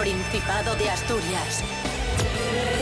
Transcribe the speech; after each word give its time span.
Principado 0.00 0.74
de 0.76 0.88
Asturias. 0.88 1.62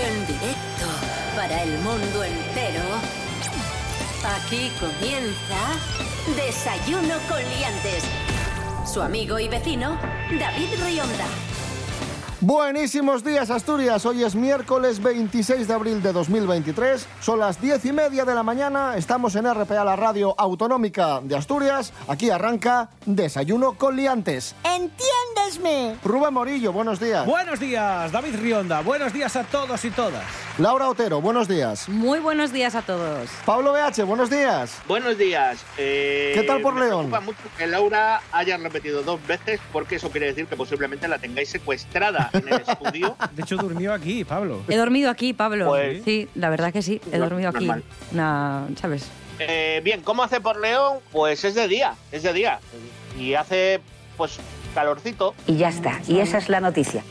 En 0.07 0.25
directo 0.25 0.87
para 1.35 1.65
el 1.65 1.77
mundo 1.81 2.23
entero. 2.23 2.85
Aquí 4.37 4.71
comienza 4.79 6.37
Desayuno 6.37 7.17
con 7.29 7.39
Liantes. 7.39 8.05
Su 8.87 9.03
amigo 9.03 9.37
y 9.41 9.49
vecino, 9.49 9.99
David 10.39 10.69
Rionda. 10.81 11.27
Buenísimos 12.41 13.25
días 13.25 13.51
Asturias, 13.51 14.07
hoy 14.07 14.23
es 14.23 14.37
miércoles 14.37 15.03
26 15.03 15.67
de 15.67 15.75
abril 15.75 16.01
de 16.01 16.13
2023, 16.13 17.05
son 17.21 17.41
las 17.41 17.61
10 17.61 17.85
y 17.87 17.93
media 17.93 18.25
de 18.25 18.33
la 18.33 18.45
mañana, 18.45 18.97
estamos 18.97 19.35
en 19.35 19.53
RPA, 19.53 19.83
la 19.83 19.97
radio 19.97 20.37
autonómica 20.39 21.21
de 21.21 21.35
Asturias, 21.35 21.93
aquí 22.07 22.31
arranca 22.31 22.91
Desayuno 23.07 23.73
con 23.73 23.97
Liantes. 23.97 24.55
¡Entiéndesme! 25.49 25.97
Rubén 26.05 26.35
Morillo, 26.35 26.73
buenos 26.75 27.01
días. 27.01 27.25
Buenos 27.25 27.59
días, 27.59 28.13
David 28.13 28.37
Rionda. 28.39 28.83
Buenos 28.83 29.15
días 29.15 29.35
a 29.35 29.45
todos 29.45 29.83
y 29.87 29.91
todas. 29.91 30.23
Laura 30.59 30.91
Otero, 30.91 31.23
buenos 31.23 31.49
días. 31.49 31.89
Muy 31.89 32.19
buenos 32.19 32.53
días 32.53 32.75
a 32.75 32.83
todos. 32.83 33.31
Pablo 33.47 33.73
BH, 33.73 34.03
buenos 34.05 34.29
días. 34.29 34.77
Buenos 34.87 35.17
días. 35.17 35.65
Eh, 35.79 36.33
¿Qué 36.35 36.43
tal 36.43 36.61
por 36.61 36.75
me 36.75 36.81
León? 36.81 37.09
preocupa 37.09 37.21
mucho 37.21 37.39
que 37.57 37.67
Laura 37.67 38.21
haya 38.31 38.59
repetido 38.59 39.03
dos 39.03 39.27
veces 39.27 39.59
porque 39.73 39.97
eso 39.97 40.11
quiere 40.11 40.27
decir 40.27 40.45
que 40.47 40.55
posiblemente 40.55 41.09
la 41.09 41.19
tengáis 41.19 41.49
secuestrada 41.49 42.29
en 42.35 42.47
el 42.47 42.61
estudio. 42.61 43.17
De 43.33 43.43
hecho, 43.43 43.57
durmió 43.57 43.95
aquí, 43.95 44.25
Pablo. 44.27 44.61
He 44.69 44.77
dormido 44.77 45.09
aquí, 45.11 45.33
Pablo. 45.33 45.69
Pues- 45.69 46.05
sí, 46.05 46.29
la 46.35 46.51
verdad 46.51 46.75
que 46.75 46.83
sí, 46.83 47.01
he 47.11 47.17
No- 47.17 47.25
dormido 47.27 47.49
aquí. 47.49 47.71
Nah, 48.13 48.67
¿Sabes? 48.79 49.07
Eh, 49.39 49.81
bien, 49.83 50.03
¿cómo 50.03 50.23
hace 50.25 50.43
por 50.43 50.61
León? 50.61 50.99
Pues 51.11 51.43
es 51.45 51.55
de 51.55 51.69
día, 51.69 51.95
es 52.13 52.23
de 52.23 52.35
día. 52.35 52.61
Y 53.19 53.33
hace, 53.35 53.81
pues, 54.19 54.39
calorcito. 54.75 55.35
Y 55.47 55.57
ya 55.57 55.69
está. 55.71 56.03
Y 56.07 56.19
esa 56.19 56.37
es 56.37 56.51
la 56.51 56.61
noticia. 56.61 57.03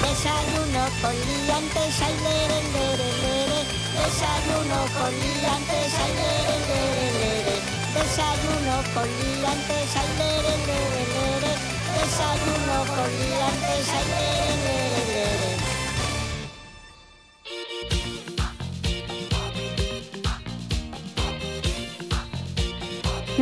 Desayuno 0.00 0.84
con 1.02 1.14
liantes, 1.26 2.02
ay, 2.06 2.14
lere, 2.22 2.58
lere, 2.74 3.08
lere. 3.22 3.60
Desayuno 3.98 4.78
con 4.94 5.10
liantes, 5.10 5.90
ay, 6.02 6.12
lere, 6.20 6.56
lere, 6.70 7.06
lere. 7.18 7.56
Desayuno 7.96 8.76
con 8.94 9.08
liantes, 9.18 9.90
ay, 10.00 10.10
lere, 10.20 10.54
lere, 10.68 11.02
lere. 11.16 11.52
Desayuno 11.98 12.78
con 12.94 13.10
liantes, 13.18 13.88
ay, 13.96 14.04
lere, 14.12 14.54
lere, 14.64 14.86
lere. 14.86 14.97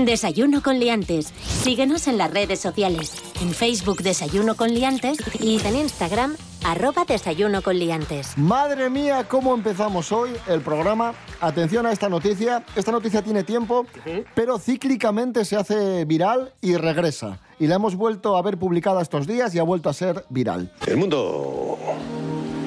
Desayuno 0.04 0.62
con 0.62 0.78
Liantes. 0.78 1.32
Síguenos 1.62 2.06
en 2.06 2.18
las 2.18 2.30
redes 2.30 2.60
sociales. 2.60 3.14
En 3.40 3.50
Facebook 3.50 4.02
Desayuno 4.02 4.54
con 4.54 4.74
Liantes 4.74 5.18
y 5.40 5.58
en 5.66 5.76
Instagram 5.76 6.36
arroba 6.64 7.04
Desayuno 7.04 7.62
con 7.62 7.78
Liantes. 7.78 8.36
Madre 8.36 8.90
mía, 8.90 9.26
cómo 9.28 9.54
empezamos 9.54 10.12
hoy 10.12 10.30
el 10.48 10.60
programa. 10.60 11.14
Atención 11.40 11.86
a 11.86 11.92
esta 11.92 12.08
noticia. 12.08 12.64
Esta 12.74 12.92
noticia 12.92 13.22
tiene 13.22 13.42
tiempo, 13.44 13.86
pero 14.34 14.58
cíclicamente 14.58 15.44
se 15.44 15.56
hace 15.56 16.04
viral 16.04 16.52
y 16.60 16.76
regresa. 16.76 17.40
Y 17.58 17.66
la 17.66 17.76
hemos 17.76 17.94
vuelto 17.96 18.36
a 18.36 18.42
ver 18.42 18.58
publicada 18.58 19.00
estos 19.00 19.26
días 19.26 19.54
y 19.54 19.58
ha 19.58 19.62
vuelto 19.62 19.88
a 19.88 19.94
ser 19.94 20.24
viral. 20.28 20.72
El 20.86 20.98
mundo 20.98 21.78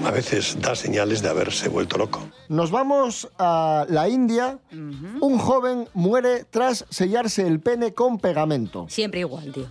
a 0.06 0.12
veces 0.12 0.58
da 0.62 0.76
señales 0.76 1.22
de 1.22 1.30
haberse 1.30 1.70
vuelto 1.70 1.98
loco. 1.98 2.22
Nos 2.48 2.72
vamos 2.72 3.28
a 3.38 3.86
la 3.90 4.08
India. 4.10 4.60
Un 4.72 5.38
joven 5.38 5.88
muere 5.94 6.46
tras 6.50 6.86
sellarse 6.90 7.46
el 7.46 7.60
pene 7.60 7.94
con 7.94 8.18
pegamento. 8.20 8.86
Siempre 8.90 9.22
igual, 9.22 9.52
tío. 9.52 9.68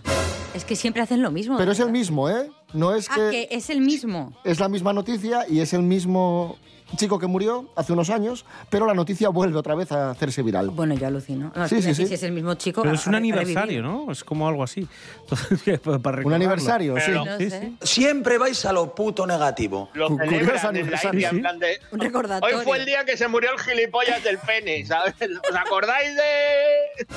Es 0.53 0.65
que 0.65 0.75
siempre 0.75 1.01
hacen 1.01 1.21
lo 1.21 1.31
mismo. 1.31 1.57
Pero 1.57 1.71
es 1.71 1.79
el 1.79 1.91
mismo, 1.91 2.29
¿eh? 2.29 2.49
No 2.73 2.93
es 2.95 3.07
Ah, 3.09 3.15
que 3.15 3.29
que 3.31 3.55
es 3.55 3.69
el 3.69 3.81
mismo. 3.81 4.33
es 4.43 4.59
la 4.59 4.69
misma 4.69 4.93
noticia 4.93 5.45
y 5.47 5.59
es 5.59 5.73
el 5.73 5.83
mismo 5.83 6.57
chico 6.95 7.19
que 7.19 7.27
murió 7.27 7.65
hace 7.75 7.93
unos 7.93 8.09
años, 8.09 8.45
pero 8.69 8.85
la 8.85 8.93
noticia 8.93 9.29
vuelve 9.29 9.57
otra 9.57 9.75
vez 9.75 9.91
a 9.91 10.09
hacerse 10.11 10.41
viral. 10.43 10.69
Bueno, 10.69 10.95
yo 10.95 11.07
alucino. 11.07 11.51
No, 11.55 11.63
es 11.63 11.69
Sí, 11.69 11.75
que 11.77 11.81
sí, 11.81 11.95
sí. 11.95 12.07
Si 12.07 12.13
es 12.15 12.23
el 12.23 12.31
mismo 12.31 12.53
chico. 12.55 12.81
Pero 12.81 12.95
es 12.95 13.05
un 13.07 13.15
aniversario. 13.15 13.81
¿no? 13.81 14.11
Es 14.11 14.23
como 14.23 14.47
algo 14.47 14.63
así. 14.63 14.87
Para 16.03 16.21
Un 16.25 16.33
aniversario, 16.33 16.95
sí. 16.97 17.03
Pero- 17.07 17.25
No 17.25 17.37
Sí, 17.37 17.49
sé. 17.49 17.59
sí. 17.61 17.77
Siempre 17.81 18.37
vais 18.37 18.65
a 18.65 18.73
lo 18.73 18.93
puto 18.95 19.25
negativo. 19.27 19.89
Lo 19.93 20.07
Cu- 20.07 20.17
curioso 20.17 20.35
celebran 20.37 20.57
en 20.57 20.61
la 20.63 20.69
aniversario, 20.81 21.11
India, 21.19 21.29
sí. 21.29 21.35
en 21.35 21.41
plan 21.41 21.59
de... 21.59 21.79
Un 21.91 21.99
recordatorio. 21.99 22.57
Hoy 22.57 22.63
fue 22.63 22.77
el 22.77 22.85
día 22.85 23.05
que 23.05 23.17
se 23.17 23.27
murió 23.27 23.51
el 23.53 23.59
gilipollas 23.59 24.23
del 24.23 24.37
pene, 24.39 24.85
¿sabes? 24.85 25.13
¿Os 25.49 25.55
acordáis 25.55 26.15
de...? 26.15 27.07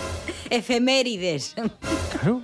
Efemérides. 0.50 1.54
Claro. 2.20 2.42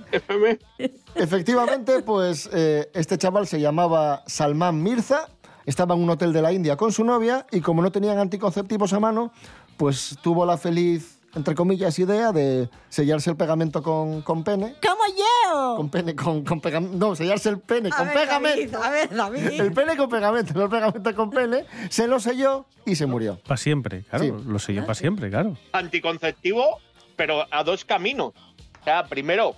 Efectivamente, 1.15 2.01
pues 2.01 2.49
eh, 2.53 2.89
este 2.93 3.17
chaval 3.17 3.47
se 3.47 3.59
llamaba 3.59 4.23
Salman 4.27 4.81
Mirza, 4.81 5.27
estaba 5.65 5.95
en 5.95 6.03
un 6.03 6.09
hotel 6.09 6.33
de 6.33 6.41
la 6.41 6.51
India 6.51 6.75
con 6.75 6.91
su 6.91 7.03
novia 7.03 7.45
y 7.51 7.61
como 7.61 7.81
no 7.81 7.91
tenían 7.91 8.17
anticonceptivos 8.19 8.93
a 8.93 8.99
mano, 8.99 9.31
pues 9.77 10.17
tuvo 10.21 10.45
la 10.45 10.57
feliz, 10.57 11.19
entre 11.35 11.55
comillas, 11.55 11.97
idea 11.99 12.31
de 12.31 12.69
sellarse 12.89 13.29
el 13.29 13.37
pegamento 13.37 13.81
con, 13.81 14.21
con 14.21 14.43
pene. 14.43 14.75
¡Como 14.81 15.03
yo! 15.17 15.75
Con 15.77 15.89
pene, 15.89 16.15
con, 16.15 16.43
con 16.43 16.59
pegamento. 16.59 16.97
No, 16.97 17.15
sellarse 17.15 17.49
el 17.49 17.59
pene 17.59 17.89
A 17.91 17.97
con 17.97 18.07
ver, 18.07 18.15
pegamento. 18.15 18.79
David, 18.79 18.85
a 18.85 18.89
ver, 18.89 19.15
David. 19.15 19.61
El 19.61 19.71
pene 19.71 19.95
con 19.95 20.09
pegamento, 20.09 20.53
no 20.53 20.63
el 20.63 20.69
pegamento 20.69 21.15
con 21.15 21.29
pene. 21.29 21.65
Se 21.89 22.07
lo 22.07 22.19
selló 22.19 22.65
y 22.85 22.95
se 22.95 23.05
murió. 23.05 23.39
Para 23.43 23.57
siempre, 23.57 24.03
claro. 24.03 24.25
Sí. 24.25 24.33
Lo 24.45 24.59
selló 24.59 24.81
para 24.81 24.95
siempre, 24.95 25.29
claro. 25.29 25.57
Anticonceptivo, 25.71 26.79
pero 27.15 27.45
a 27.51 27.63
dos 27.63 27.85
caminos. 27.85 28.33
O 28.81 28.83
sea, 28.83 29.05
primero, 29.05 29.55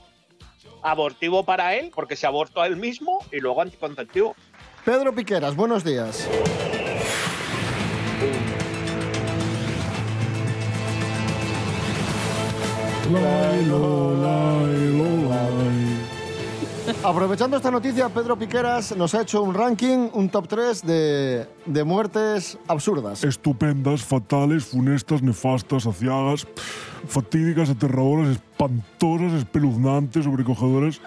abortivo 0.83 1.45
para 1.45 1.75
él, 1.75 1.91
porque 1.93 2.15
se 2.15 2.27
abortó 2.27 2.61
a 2.61 2.67
él 2.67 2.75
mismo, 2.75 3.19
y 3.31 3.39
luego 3.39 3.61
anticonceptivo. 3.61 4.35
Pedro 4.83 5.13
Piqueras, 5.13 5.55
buenos 5.55 5.83
días. 5.83 6.27
Aprovechando 17.03 17.57
esta 17.57 17.69
noticia, 17.69 18.09
Pedro 18.09 18.35
Piqueras 18.37 18.95
nos 18.97 19.13
ha 19.13 19.21
hecho 19.21 19.43
un 19.43 19.53
ranking, 19.53 20.09
un 20.13 20.29
top 20.29 20.47
3 20.47 20.81
de, 20.83 21.47
de 21.65 21.83
muertes 21.83 22.57
absurdas. 22.67 23.23
estupendas, 23.23 24.03
fatales, 24.03 24.65
funestas, 24.65 25.21
nefastas, 25.21 25.85
aciagas, 25.85 26.47
fatídicas, 27.07 27.69
aterradoras, 27.69 28.29
espantosas, 28.29 29.33
espeluznantes, 29.33 30.25
sobrecogedoras, 30.25 31.01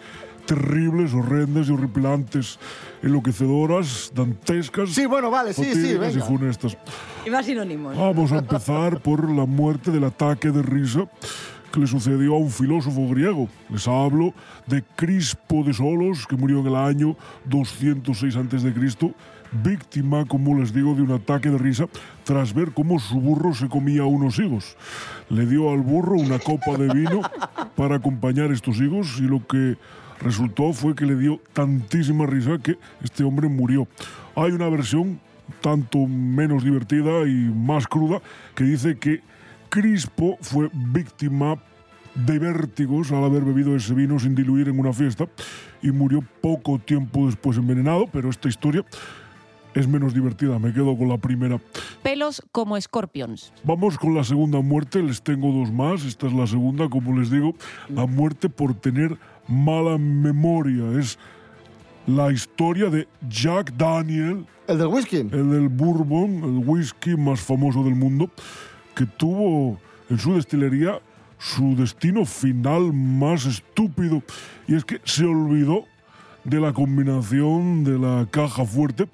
terribles, 0.47 1.15
horrendas 1.15 1.69
y 1.69 1.72
horripilantes, 1.72 2.59
enloquecedoras, 3.03 4.12
dantescas, 4.15 4.91
Sí, 4.91 5.06
bueno, 5.06 5.31
vale, 5.31 5.53
sí, 5.53 5.65
sí, 5.75 5.97
y 5.97 6.21
funestas. 6.21 6.77
Y 7.27 7.31
más 7.31 7.47
sinónimos. 7.47 7.97
Vamos 7.97 8.32
a 8.32 8.38
empezar 8.38 9.00
por 9.00 9.31
la 9.31 9.47
muerte 9.47 9.91
del 9.91 10.05
ataque 10.05 10.50
de 10.50 10.62
risa 10.62 11.09
que 11.72 11.81
le 11.81 11.87
sucedió 11.87 12.34
a 12.34 12.38
un 12.38 12.50
filósofo 12.50 13.09
griego. 13.09 13.49
Les 13.69 13.88
hablo 13.88 14.32
de 14.66 14.84
Crispo 14.94 15.65
de 15.65 15.75
Solos, 15.75 16.27
que 16.27 16.37
murió 16.37 16.61
en 16.61 16.66
el 16.69 16.76
año 16.76 17.16
206 17.47 18.37
a.C., 18.37 19.15
víctima, 19.62 20.25
como 20.25 20.59
les 20.59 20.72
digo, 20.72 20.94
de 20.94 21.03
un 21.03 21.12
ataque 21.12 21.50
de 21.50 21.59
risa 21.59 21.87
tras 22.25 22.55
ver 22.55 22.72
cómo 22.72 22.99
su 22.99 23.21
burro 23.21 23.55
se 23.55 23.69
comía 23.69 24.05
unos 24.05 24.38
higos. 24.38 24.76
Le 25.28 25.47
dio 25.47 25.71
al 25.71 25.81
burro 25.81 26.15
una 26.15 26.38
copa 26.38 26.76
de 26.76 26.93
vino 26.93 27.22
para 27.76 27.97
acompañar 27.97 28.50
estos 28.53 28.81
higos 28.81 29.19
y 29.19 29.22
lo 29.22 29.47
que 29.47 29.76
resultó 30.25 30.73
fue 30.73 30.94
que 30.94 31.06
le 31.06 31.17
dio 31.17 31.41
tantísima 31.53 32.26
risa 32.26 32.59
que 32.59 32.79
este 33.03 33.23
hombre 33.23 33.49
murió. 33.49 33.87
Hay 34.35 34.50
una 34.53 34.69
versión 34.69 35.21
tanto 35.61 36.06
menos 36.06 36.65
divertida 36.65 37.29
y 37.29 37.53
más 37.55 37.87
cruda 37.87 38.21
que 38.55 38.65
dice 38.65 38.99
que 38.99 39.21
Crispo 39.69 40.38
fue 40.41 40.71
víctima 40.73 41.59
de 42.15 42.38
vértigos 42.38 43.12
al 43.12 43.25
haber 43.25 43.43
bebido 43.43 43.76
ese 43.76 43.93
vino 43.93 44.19
sin 44.19 44.35
diluir 44.35 44.69
en 44.69 44.79
una 44.79 44.93
fiesta 44.93 45.29
y 45.82 45.91
murió 45.91 46.25
poco 46.41 46.79
tiempo 46.79 47.26
después 47.26 47.59
envenenado, 47.59 48.06
pero 48.06 48.31
esta 48.31 48.49
historia 48.49 48.85
es 49.75 49.88
menos 49.88 50.15
divertida, 50.15 50.59
me 50.59 50.73
quedo 50.73 50.97
con 50.97 51.09
la 51.09 51.19
primera. 51.19 51.61
Pelos 52.03 52.43
como 52.53 52.76
escorpions. 52.76 53.53
Vamos 53.65 53.99
con 53.99 54.15
la 54.15 54.25
segunda 54.25 54.61
muerte, 54.61 55.03
les 55.03 55.23
tengo 55.23 55.53
dos 55.53 55.73
más, 55.73 56.05
esta 56.05 56.26
es 56.26 56.32
la 56.32 56.47
segunda, 56.47 56.88
como 56.88 57.19
les 57.19 57.31
digo, 57.31 57.55
la 57.88 58.06
muerte 58.06 58.49
por 58.49 58.75
tener 58.75 59.19
mala 59.49 59.99
memoria, 59.99 60.99
es 60.99 61.19
la 62.06 62.32
historia 62.32 62.91
de 62.91 63.09
Jack 63.29 63.73
Daniel, 63.76 64.47
El 64.69 64.79
del 64.79 64.87
whisky. 64.87 65.17
el 65.17 65.50
del 65.50 65.69
bourbon, 65.69 66.44
el 66.44 66.69
whisky 66.69 67.17
más 67.17 67.41
famoso 67.41 67.82
del 67.82 67.94
mundo, 67.94 68.31
que 68.94 69.06
tuvo 69.06 69.79
en 70.09 70.19
su 70.19 70.35
destilería 70.35 71.00
su 71.38 71.76
destino 71.76 72.25
final 72.25 72.93
más 72.93 73.44
estúpido. 73.44 74.23
Y 74.67 74.76
es 74.76 74.85
que 74.85 75.00
se 75.05 75.25
olvidó 75.25 75.85
de 76.44 76.61
la 76.61 76.73
combinación 76.73 77.85
de 77.85 77.99
la 77.99 78.26
caja 78.31 78.65
fuerte 78.65 79.09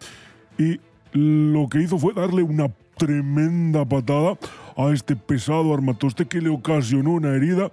y 0.61 0.79
lo 1.13 1.69
que 1.69 1.81
hizo 1.81 1.99
fue 1.99 2.13
darle 2.13 2.43
una 2.43 2.71
tremenda 2.99 3.87
patada 3.87 4.39
a 4.77 4.91
este 4.91 5.17
pesado 5.17 5.73
armatoste 5.73 6.27
que 6.27 6.43
le 6.43 6.51
ocasionó 6.51 7.13
una 7.13 7.31
herida 7.31 7.71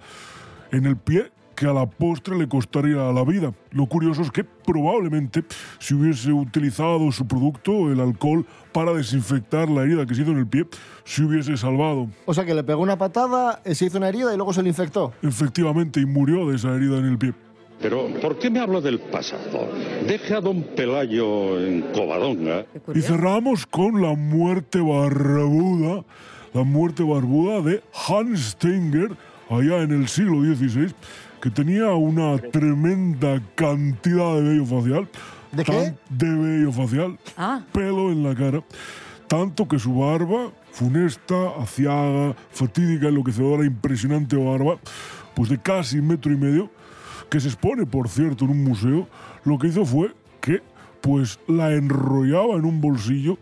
en 0.72 0.86
el 0.86 0.96
pie 0.96 1.30
que 1.54 1.66
a 1.66 1.72
la 1.72 1.86
postre 1.86 2.38
le 2.38 2.48
costaría 2.48 3.12
la 3.12 3.24
vida. 3.24 3.52
Lo 3.72 3.86
curioso 3.86 4.22
es 4.22 4.30
que 4.30 4.44
probablemente 4.44 5.44
si 5.78 5.92
hubiese 5.94 6.32
utilizado 6.32 7.12
su 7.12 7.26
producto, 7.26 7.92
el 7.92 8.00
alcohol, 8.00 8.46
para 8.72 8.94
desinfectar 8.94 9.68
la 9.68 9.82
herida 9.82 10.06
que 10.06 10.14
se 10.14 10.22
hizo 10.22 10.30
en 10.30 10.38
el 10.38 10.46
pie, 10.46 10.66
se 11.04 11.24
hubiese 11.24 11.56
salvado. 11.56 12.08
O 12.26 12.32
sea 12.32 12.44
que 12.46 12.54
le 12.54 12.62
pegó 12.62 12.80
una 12.80 12.96
patada, 12.96 13.60
eh, 13.64 13.74
se 13.74 13.86
hizo 13.86 13.98
una 13.98 14.08
herida 14.08 14.32
y 14.32 14.36
luego 14.36 14.52
se 14.52 14.62
le 14.62 14.68
infectó. 14.68 15.12
Efectivamente, 15.20 16.00
y 16.00 16.06
murió 16.06 16.48
de 16.48 16.56
esa 16.56 16.74
herida 16.74 16.98
en 16.98 17.04
el 17.06 17.18
pie. 17.18 17.34
Pero, 17.80 18.08
¿por 18.20 18.38
qué 18.38 18.50
me 18.50 18.58
hablo 18.58 18.80
del 18.80 18.98
pasado? 18.98 19.68
Deje 20.06 20.34
a 20.34 20.40
don 20.40 20.62
Pelayo 20.62 21.60
en 21.64 21.82
Covadonga. 21.92 22.66
Y 22.94 23.00
cerramos 23.00 23.66
con 23.66 24.02
la 24.02 24.14
muerte 24.14 24.80
barbuda, 24.80 26.04
la 26.54 26.64
muerte 26.64 27.04
barbuda 27.04 27.60
de 27.60 27.82
Hans 28.08 28.50
Stenger, 28.50 29.10
allá 29.48 29.82
en 29.82 29.92
el 29.92 30.08
siglo 30.08 30.42
XVI, 30.42 30.92
que 31.40 31.50
tenía 31.50 31.90
una 31.92 32.38
tremenda 32.38 33.40
cantidad 33.54 34.34
de 34.34 34.42
vello 34.42 34.66
facial. 34.66 35.08
¿De 35.52 35.64
qué? 35.64 35.94
De 36.10 36.34
vello 36.34 36.72
facial. 36.72 37.18
Ah. 37.36 37.62
Pelo 37.72 38.10
en 38.10 38.24
la 38.24 38.34
cara. 38.34 38.62
Tanto 39.28 39.68
que 39.68 39.78
su 39.78 39.94
barba, 39.94 40.50
funesta, 40.72 41.50
aciaga, 41.60 42.34
fatídica, 42.50 43.08
enloquecedora, 43.08 43.64
impresionante 43.64 44.36
barba, 44.36 44.78
pues 45.34 45.50
de 45.50 45.58
casi 45.58 46.00
metro 46.00 46.32
y 46.32 46.36
medio, 46.36 46.70
que 47.28 47.40
se 47.40 47.48
expone, 47.48 47.86
por 47.86 48.08
cierto, 48.08 48.44
en 48.44 48.52
un 48.52 48.64
museo, 48.64 49.08
lo 49.44 49.58
que 49.58 49.68
hizo 49.68 49.84
fue 49.84 50.14
que 50.40 50.62
pues 51.00 51.38
la 51.46 51.72
enrollaba 51.72 52.54
en 52.56 52.64
un 52.64 52.80
bolsillo 52.80 53.38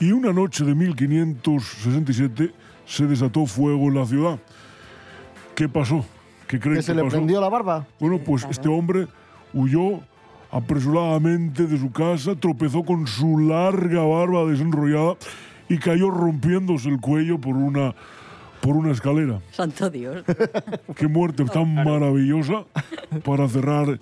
y 0.00 0.12
una 0.12 0.32
noche 0.32 0.64
de 0.64 0.74
1567 0.74 2.52
se 2.86 3.06
desató 3.06 3.46
fuego 3.46 3.88
en 3.88 3.94
la 3.94 4.06
ciudad. 4.06 4.38
¿Qué 5.54 5.68
pasó? 5.68 6.04
¿Qué 6.46 6.58
creen 6.58 6.76
Que 6.76 6.82
se 6.82 6.92
que 6.92 6.96
le 6.96 7.04
pasó? 7.04 7.16
prendió 7.16 7.40
la 7.40 7.48
barba. 7.48 7.86
Bueno, 8.00 8.18
pues 8.24 8.46
este 8.50 8.68
hombre 8.68 9.06
huyó 9.52 10.00
apresuradamente 10.50 11.66
de 11.66 11.78
su 11.78 11.92
casa, 11.92 12.34
tropezó 12.34 12.82
con 12.82 13.06
su 13.06 13.38
larga 13.38 14.02
barba 14.02 14.44
desenrollada 14.46 15.16
y 15.68 15.78
cayó 15.78 16.10
rompiéndose 16.10 16.88
el 16.88 17.00
cuello 17.00 17.38
por 17.38 17.54
una, 17.56 17.94
por 18.60 18.76
una 18.76 18.92
escalera. 18.92 19.40
Santo 19.52 19.88
Dios. 19.90 20.24
Qué 20.96 21.06
muerte 21.08 21.44
tan 21.44 21.74
maravillosa 21.74 22.64
para 23.24 23.48
cerrar 23.48 23.98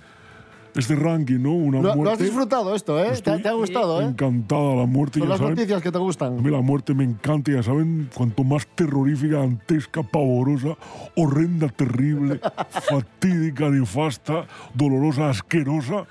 este 0.75 0.95
ranking, 0.95 1.39
¿no? 1.41 1.53
Una 1.53 1.79
Lo, 1.79 1.83
lo 1.85 1.91
has 1.91 1.97
muerte 1.97 2.25
disfrutado 2.25 2.75
esto, 2.75 3.03
¿eh? 3.03 3.11
¿Te, 3.23 3.39
te 3.39 3.49
ha 3.49 3.53
gustado, 3.53 4.03
¿eh? 4.03 4.05
encantada 4.05 4.75
la 4.75 4.85
muerte. 4.85 5.19
Son 5.21 5.29
ya 5.29 5.31
las 5.31 5.39
saben, 5.39 5.55
noticias 5.55 5.81
que 5.83 5.91
te 5.91 5.99
gustan. 5.99 6.39
a 6.39 6.43
mí 6.43 6.51
la 6.51 6.61
muerte 6.61 6.93
me 6.93 7.05
encanta, 7.05 7.51
ya 7.53 7.63
saben, 7.63 8.11
cuanto 8.15 8.45
más 8.45 8.67
terrorífica, 8.75 9.39
dantesca, 9.39 10.03
pavorosa, 10.03 10.77
horrenda, 11.17 11.69
terrible, 11.69 12.41
fatídica, 12.69 13.71
nefasta, 13.71 14.47
dolorosa, 14.75 15.31
asquerosa, 15.31 16.05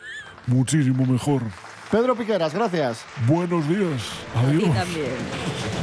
muchísimo 0.47 1.05
mejor. 1.05 1.41
Pedro 1.91 2.15
Piqueras, 2.15 2.51
gracias. 2.53 3.05
Buenos 3.27 3.69
días, 3.69 4.01
Y 4.33 4.47
adiós. 4.47 4.73
también. 4.75 5.74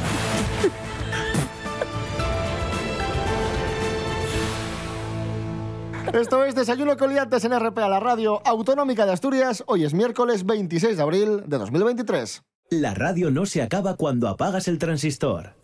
Esto 6.13 6.45
es 6.45 6.53
Desayuno 6.53 6.95
con 6.95 7.09
Liantes 7.09 7.43
en 7.43 7.59
RPA, 7.59 7.89
la 7.89 7.99
radio 7.99 8.39
autonómica 8.45 9.07
de 9.07 9.13
Asturias. 9.13 9.63
Hoy 9.65 9.83
es 9.83 9.95
miércoles 9.95 10.45
26 10.45 10.95
de 10.95 11.01
abril 11.01 11.41
de 11.47 11.57
2023. 11.57 12.43
La 12.69 12.93
radio 12.93 13.31
no 13.31 13.47
se 13.47 13.63
acaba 13.63 13.95
cuando 13.95 14.27
apagas 14.27 14.67
el 14.67 14.77
transistor. 14.77 15.55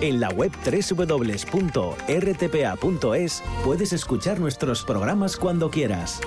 En 0.00 0.20
la 0.20 0.28
web 0.28 0.52
www.rtpa.es 0.64 1.42
puedes 3.64 3.92
escuchar 3.92 4.38
nuestros 4.38 4.84
programas 4.84 5.36
cuando 5.36 5.68
quieras. 5.68 6.20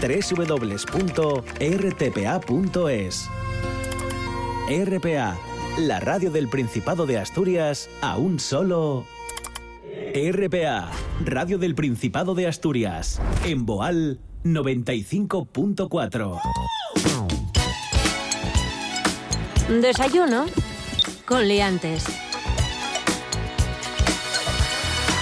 www.rtpa.es 0.00 0.78
RPA, 4.68 5.36
la 5.78 5.98
radio 5.98 6.30
del 6.30 6.46
Principado 6.46 7.06
de 7.06 7.18
Asturias, 7.18 7.90
a 8.02 8.18
un 8.18 8.38
solo... 8.38 9.04
RPA, 10.14 10.90
radio 11.24 11.58
del 11.58 11.74
Principado 11.74 12.34
de 12.34 12.46
Asturias, 12.46 13.20
en 13.44 13.66
Boal 13.66 14.20
95.4. 14.44 16.40
Desayuno 19.80 20.46
con 21.26 21.46
liantes. 21.46 22.04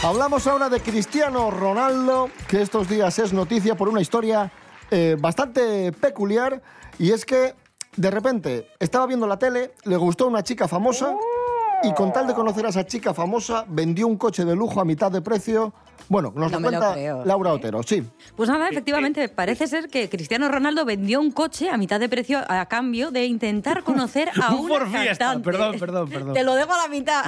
Hablamos 0.03 0.47
ahora 0.47 0.69
de 0.69 0.81
Cristiano 0.81 1.51
Ronaldo, 1.51 2.31
que 2.47 2.63
estos 2.63 2.89
días 2.89 3.19
es 3.19 3.33
noticia 3.33 3.75
por 3.77 3.89
una 3.89 4.01
historia 4.01 4.53
eh, 4.91 5.17
bastante 5.19 5.91
peculiar, 5.93 6.63
y 6.99 7.11
es 7.13 7.25
que 7.25 7.55
de 7.97 8.11
repente 8.11 8.69
estaba 8.79 9.07
viendo 9.07 9.27
la 9.27 9.39
tele, 9.39 9.73
le 9.85 9.97
gustó 9.97 10.27
una 10.27 10.45
chica 10.45 10.69
famosa, 10.69 11.17
y 11.87 11.95
con 11.95 12.13
tal 12.13 12.27
de 12.27 12.35
conocer 12.35 12.67
a 12.67 12.71
esa 12.71 12.85
chica 12.85 13.15
famosa, 13.15 13.65
vendió 13.69 14.09
un 14.09 14.17
coche 14.17 14.45
de 14.45 14.57
lujo 14.57 14.81
a 14.81 14.85
mitad 14.85 15.13
de 15.13 15.23
precio. 15.23 15.73
Bueno, 16.09 16.33
nos 16.35 16.51
No 16.53 16.59
lo 16.59 16.61
me 16.61 16.71
lo 16.73 16.79
cuenta 16.79 16.93
creo. 16.95 17.25
Laura 17.25 17.53
Otero, 17.53 17.83
sí. 17.83 18.03
Pues 18.37 18.49
nada, 18.49 18.69
efectivamente, 18.69 19.29
parece 19.29 19.67
ser 19.67 19.89
que 19.89 20.09
Cristiano 20.09 20.49
Ronaldo 20.49 20.85
vendió 20.85 21.21
un 21.21 21.31
coche 21.31 21.71
a 21.71 21.77
mitad 21.77 21.99
de 22.01 22.09
precio 22.09 22.43
a 22.49 22.67
cambio 22.67 23.11
de 23.11 23.27
intentar 23.27 23.83
conocer 23.85 24.31
a 24.41 24.55
Un 24.55 24.71
una 24.71 24.87
Fiesta. 24.87 25.27
cantante. 25.27 25.45
Perdón, 25.45 25.79
perdón, 25.79 26.09
perdón. 26.11 26.35
Te 26.35 26.45
lo 26.45 26.55
dejo 26.55 26.73
a 26.75 26.79
la 26.79 26.89
mitad, 26.89 27.25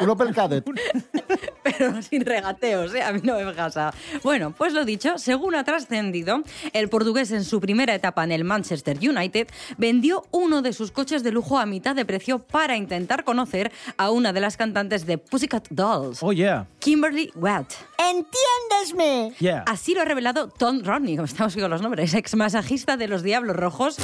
Un 0.00 0.10
Opel 0.10 0.34
Kadett. 0.34 0.64
pero 1.62 2.00
sin 2.02 2.24
regateos, 2.24 2.94
¿eh? 2.94 3.02
a 3.02 3.12
mí 3.12 3.20
no 3.22 3.34
me 3.36 3.52
pasa. 3.52 3.92
Bueno, 4.22 4.52
pues 4.56 4.72
lo 4.72 4.84
dicho, 4.84 5.18
según 5.18 5.54
ha 5.54 5.64
trascendido, 5.64 6.42
el 6.72 6.88
portugués 6.88 7.30
en 7.32 7.44
su 7.44 7.60
primera 7.60 7.94
etapa 7.94 8.24
en 8.24 8.32
el 8.32 8.44
Manchester 8.44 8.96
United 8.98 9.48
vendió 9.78 10.24
uno 10.30 10.62
de 10.62 10.72
sus 10.72 10.90
coches 10.90 11.22
de 11.22 11.32
lujo 11.32 11.58
a 11.58 11.66
mitad 11.66 11.94
de 11.94 12.04
precio 12.04 12.38
para 12.38 12.76
intentar 12.76 13.24
conocer 13.24 13.72
a 13.96 14.10
una 14.10 14.32
de 14.32 14.40
las 14.40 14.56
cantantes 14.56 15.06
de 15.06 15.18
Pussycat 15.18 15.68
Dolls, 15.70 16.22
Oh, 16.22 16.32
yeah. 16.32 16.66
Kimberly 16.78 17.30
Watt. 17.66 17.72
¡Entiéndesme! 17.98 19.32
Yeah. 19.40 19.64
Así 19.66 19.94
lo 19.94 20.02
ha 20.02 20.04
revelado 20.04 20.48
Tom 20.48 20.82
Rodney, 20.84 21.16
como 21.16 21.24
estamos 21.24 21.54
con 21.56 21.70
los 21.70 21.82
nombres, 21.82 22.14
ex 22.14 22.34
masajista 22.36 22.96
de 22.96 23.08
los 23.08 23.22
Diablos 23.22 23.56
Rojos. 23.56 23.96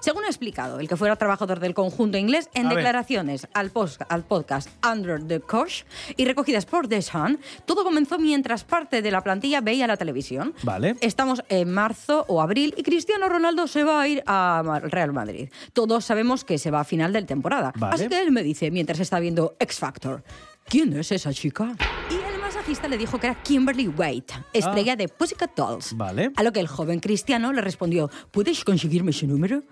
Según 0.00 0.24
ha 0.24 0.28
explicado 0.28 0.78
el 0.80 0.88
que 0.88 0.96
fuera 0.96 1.16
trabajador 1.16 1.58
del 1.60 1.74
conjunto 1.74 2.18
inglés 2.18 2.50
en 2.54 2.66
A 2.66 2.68
ver. 2.68 2.78
declaraciones 2.78 3.48
al, 3.54 3.70
post- 3.70 4.02
al 4.08 4.22
podcast 4.22 4.68
Under 4.86 5.22
the 5.26 5.40
Cosh 5.40 5.82
y 6.16 6.24
recogidas 6.24 6.66
por 6.66 6.88
The 6.88 7.02
Sun, 7.02 7.40
todo 7.64 7.84
comenzó 7.84 8.18
mientras 8.18 8.64
parte 8.64 9.02
de 9.02 9.10
la 9.10 9.22
plantilla 9.22 9.60
veía 9.60 9.86
la 9.86 9.96
televisión. 9.96 10.54
Vale. 10.62 10.96
Estamos 11.00 11.42
en 11.48 11.72
marzo 11.72 12.24
o 12.28 12.40
abril 12.42 12.74
y 12.76 12.82
Cristiano 12.82 13.28
Ronaldo 13.28 13.66
se 13.66 13.82
va 13.84 14.02
a 14.02 14.08
ir 14.08 14.22
al 14.26 14.82
Real 14.90 15.12
Madrid. 15.12 15.48
Todos 15.72 16.04
sabemos 16.04 16.44
que 16.44 16.58
se 16.58 16.70
va 16.70 16.80
a 16.80 16.84
final 16.84 17.12
de 17.12 17.22
temporada. 17.22 17.72
Vale. 17.76 17.94
Así 17.94 18.08
que 18.08 18.20
él 18.20 18.30
me 18.30 18.42
dice, 18.42 18.70
mientras 18.70 19.00
está 19.00 19.18
viendo 19.18 19.56
X 19.58 19.78
Factor, 19.78 20.22
¿quién 20.68 20.96
es 20.96 21.10
esa 21.12 21.32
chica? 21.32 21.74
Y 22.10 22.14
el 22.14 22.37
masajista 22.48 22.88
le 22.88 22.96
dijo 22.96 23.20
que 23.20 23.26
era 23.26 23.42
Kimberly 23.42 23.88
Wade, 23.88 24.24
estrella 24.54 24.96
de 24.96 25.06
Pussycat 25.06 25.54
Dolls. 25.54 25.94
Vale. 25.94 26.30
A 26.34 26.42
lo 26.42 26.50
que 26.50 26.60
el 26.60 26.66
joven 26.66 26.98
cristiano 26.98 27.52
le 27.52 27.60
respondió, 27.60 28.10
¿puedes 28.30 28.64
conseguirme 28.64 29.10
ese 29.10 29.26
número? 29.26 29.64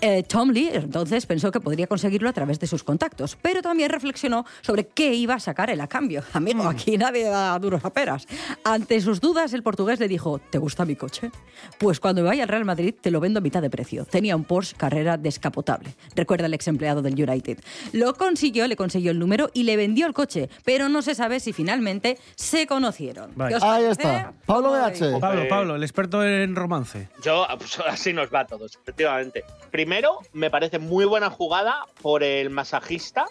Eh, 0.00 0.24
Tom 0.24 0.50
Lee 0.50 0.70
entonces 0.72 1.24
pensó 1.26 1.52
que 1.52 1.60
podría 1.60 1.86
conseguirlo 1.86 2.28
a 2.28 2.32
través 2.32 2.58
de 2.58 2.66
sus 2.66 2.82
contactos, 2.82 3.38
pero 3.40 3.62
también 3.62 3.88
reflexionó 3.88 4.44
sobre 4.62 4.88
qué 4.88 5.14
iba 5.14 5.34
a 5.34 5.38
sacar 5.40 5.70
él 5.70 5.80
a 5.80 5.86
cambio. 5.86 6.24
Amigo, 6.32 6.68
aquí 6.68 6.98
nadie 6.98 7.24
da 7.24 7.56
duros 7.60 7.84
a 7.84 7.90
peras. 7.90 8.26
Ante 8.64 9.00
sus 9.00 9.20
dudas, 9.20 9.52
el 9.54 9.62
portugués 9.62 10.00
le 10.00 10.08
dijo, 10.08 10.40
¿te 10.40 10.58
gusta 10.58 10.84
mi 10.84 10.96
coche? 10.96 11.30
Pues 11.78 12.00
cuando 12.00 12.24
vaya 12.24 12.42
al 12.42 12.48
Real 12.48 12.64
Madrid 12.64 12.94
te 13.00 13.12
lo 13.12 13.20
vendo 13.20 13.38
a 13.38 13.42
mitad 13.42 13.62
de 13.62 13.70
precio. 13.70 14.04
Tenía 14.04 14.34
un 14.34 14.44
Porsche 14.44 14.76
Carrera 14.76 15.16
descapotable. 15.16 15.94
Recuerda 16.16 16.46
el 16.46 16.54
ex 16.54 16.66
empleado 16.66 17.00
del 17.00 17.14
United. 17.14 17.60
Lo 17.92 18.14
consiguió, 18.14 18.66
le 18.66 18.74
consiguió 18.74 19.12
el 19.12 19.20
número 19.20 19.50
y 19.54 19.62
le 19.62 19.76
vendió 19.76 20.06
el 20.06 20.12
coche, 20.12 20.50
pero 20.64 20.88
no 20.88 21.00
se 21.00 21.14
sabe 21.14 21.38
si 21.38 21.52
finalmente 21.52 22.18
se 22.34 22.66
conocieron. 22.66 23.32
Vale. 23.34 23.50
¿Qué 23.50 23.56
os 23.56 23.62
Ahí 23.62 23.82
parece? 23.84 23.90
está. 24.02 24.32
Pablo 24.46 24.68
¿Cómo 24.70 24.80
BH. 24.88 25.20
Pablo, 25.20 25.42
Eh, 25.42 25.46
Pablo, 25.48 25.74
el 25.76 25.82
experto 25.82 26.24
en 26.24 26.54
romance. 26.56 27.08
Yo, 27.22 27.46
pues, 27.58 27.78
así 27.80 28.12
nos 28.12 28.32
va 28.32 28.40
a 28.40 28.46
todos, 28.46 28.76
efectivamente. 28.82 29.44
Primero, 29.70 30.18
me 30.32 30.50
parece 30.50 30.78
muy 30.78 31.04
buena 31.04 31.30
jugada 31.30 31.86
por 32.02 32.22
el 32.22 32.50
masajista. 32.50 33.26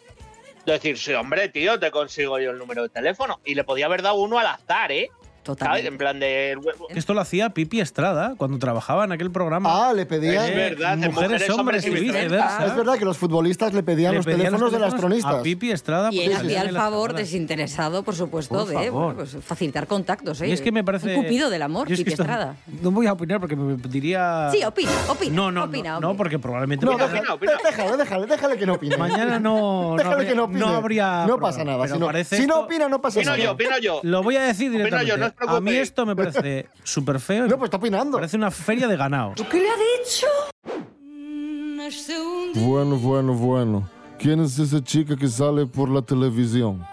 De 0.66 0.72
decir, 0.74 0.98
sí, 0.98 1.14
hombre, 1.14 1.50
tío, 1.50 1.78
te 1.78 1.92
consigo 1.92 2.40
yo 2.40 2.52
el 2.52 2.58
número 2.58 2.84
de 2.84 2.90
teléfono. 2.90 3.40
Y 3.44 3.54
le 3.56 3.64
podía 3.66 3.86
haber 3.88 4.02
dado 4.02 4.16
uno 4.16 4.40
al 4.40 4.48
azar, 4.48 4.92
¿eh? 4.94 5.10
Totalmente. 5.44 5.88
En 5.88 5.98
plan 5.98 6.20
de. 6.20 6.58
Esto 6.90 7.14
lo 7.14 7.22
hacía 7.22 7.50
Pipi 7.52 7.80
Estrada 7.82 8.36
cuando 8.38 8.58
trabajaba 8.60 9.04
en 9.06 9.12
aquel 9.12 9.32
programa. 9.32 9.90
Ah, 9.90 9.94
le 9.94 10.06
pedía. 10.06 10.48
Es 10.48 10.56
verdad, 10.56 10.98
mujeres, 10.98 11.14
Mujeres, 11.14 11.50
hombres 11.50 11.86
y 11.86 11.90
Hombres 11.90 12.02
y 12.02 12.06
viceversa. 12.06 12.66
Es 12.66 12.76
verdad 12.76 12.98
que 12.98 13.06
los 13.06 13.18
futbolistas 13.18 13.74
le 13.74 13.84
pedían 13.84 14.12
Le 14.12 14.18
los 14.18 14.26
pedían 14.26 14.40
teléfonos 14.46 14.72
de 14.72 14.80
las 14.80 14.90
teléfonos 14.92 15.00
tronistas. 15.22 15.36
A 15.36 15.44
Pipi 15.44 15.72
Estrada. 15.72 16.10
Y 16.12 16.22
él 16.22 16.34
hacía 16.34 16.62
el 16.62 16.76
favor 16.76 17.14
desinteresado, 17.14 18.04
por 18.04 18.16
supuesto, 18.16 18.56
Por 18.56 18.68
de 18.68 18.74
favor. 18.74 18.92
bueno, 19.16 19.16
pues, 19.16 19.38
facilitar 19.44 19.88
contactos. 19.88 20.42
¿eh? 20.42 20.48
Y 20.48 20.52
es 20.52 20.62
que 20.62 20.72
me 20.72 20.84
parece. 20.84 21.16
Un 21.16 21.24
cupido 21.24 21.50
del 21.50 21.62
amor, 21.62 21.88
Yo 21.88 21.94
es 21.94 22.00
que 22.00 22.06
Pipi 22.06 22.14
Estrada. 22.22 22.56
No 22.82 22.92
voy 22.92 23.08
a 23.08 23.14
opinar 23.14 23.40
porque 23.40 23.56
me 23.56 23.76
diría. 23.90 24.50
Sí, 24.52 24.64
opina, 24.64 24.92
opina. 25.10 25.34
No, 25.36 25.52
no, 25.52 25.64
opina, 25.66 25.94
no, 26.00 26.00
no, 26.00 26.18
porque 26.18 26.40
probablemente. 26.40 26.86
No, 26.86 26.94
Opina, 26.94 27.34
opina, 27.34 27.54
déjale, 27.64 27.98
déjale, 27.98 28.28
déjale 28.28 28.58
que 28.58 28.66
no 28.66 28.74
opine. 28.76 28.98
Mañana 28.98 29.40
no. 29.40 29.96
Déjale 29.98 30.26
que 30.28 30.36
no 30.36 30.44
opine. 30.46 30.60
no 30.60 30.68
habría 30.70 31.26
No 31.28 31.38
pasa 31.40 31.64
nada. 31.64 31.88
Si 31.88 31.98
no, 32.00 32.06
parece 32.06 32.38
si 32.38 32.48
no 32.48 32.54
esto- 32.56 32.66
opina, 32.66 32.88
no 32.88 33.02
pasa 33.02 33.20
Opino 33.20 33.32
nada. 33.32 33.44
yo, 33.44 33.52
opino 33.52 33.78
yo. 33.80 34.00
Lo 34.04 34.24
voy 34.24 34.38
a 34.38 34.44
decir 34.44 34.70
Opino 34.70 34.86
directamente. 34.86 35.33
Yo. 35.42 35.50
A 35.50 35.62
mí 35.62 35.72
esto 35.72 36.06
me 36.06 36.16
parece 36.16 36.68
súper 36.84 37.20
feo. 37.20 37.48
No, 37.48 37.58
pues 37.58 37.68
está 37.68 37.78
opinando. 37.78 38.18
Parece 38.18 38.38
una 38.38 38.52
feria 38.52 38.88
de 38.88 38.98
ganado. 38.98 39.34
¿Qué 39.36 39.60
le 39.60 39.70
ha 39.70 39.76
dicho? 39.76 40.28
Bueno, 42.56 42.96
bueno, 42.98 43.34
bueno. 43.34 43.90
¿Quién 44.18 44.40
es 44.40 44.58
esa 44.58 44.82
chica 44.82 45.16
que 45.16 45.28
sale 45.28 45.66
por 45.66 45.90
la 45.90 46.02
televisión? 46.02 46.86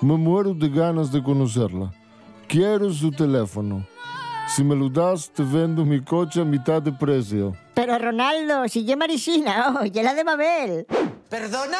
Me 0.00 0.16
muero 0.16 0.52
de 0.52 0.68
ganas 0.68 1.12
de 1.12 1.22
conocerla. 1.22 1.92
Quiero 2.48 2.92
su 2.92 3.12
teléfono. 3.12 3.86
Si 4.48 4.64
me 4.64 4.74
lo 4.74 4.88
das, 4.88 5.30
te 5.30 5.44
vendo 5.44 5.84
mi 5.84 6.02
coche 6.02 6.40
a 6.40 6.44
mitad 6.44 6.82
de 6.82 6.90
precio. 6.92 7.56
Pero 7.74 7.96
Ronaldo, 7.98 8.68
si 8.68 8.84
lle 8.84 8.96
Marisina, 8.96 9.78
oh, 9.80 9.84
la 9.84 10.14
de 10.14 10.24
Mabel. 10.24 10.86
Perdona? 11.30 11.78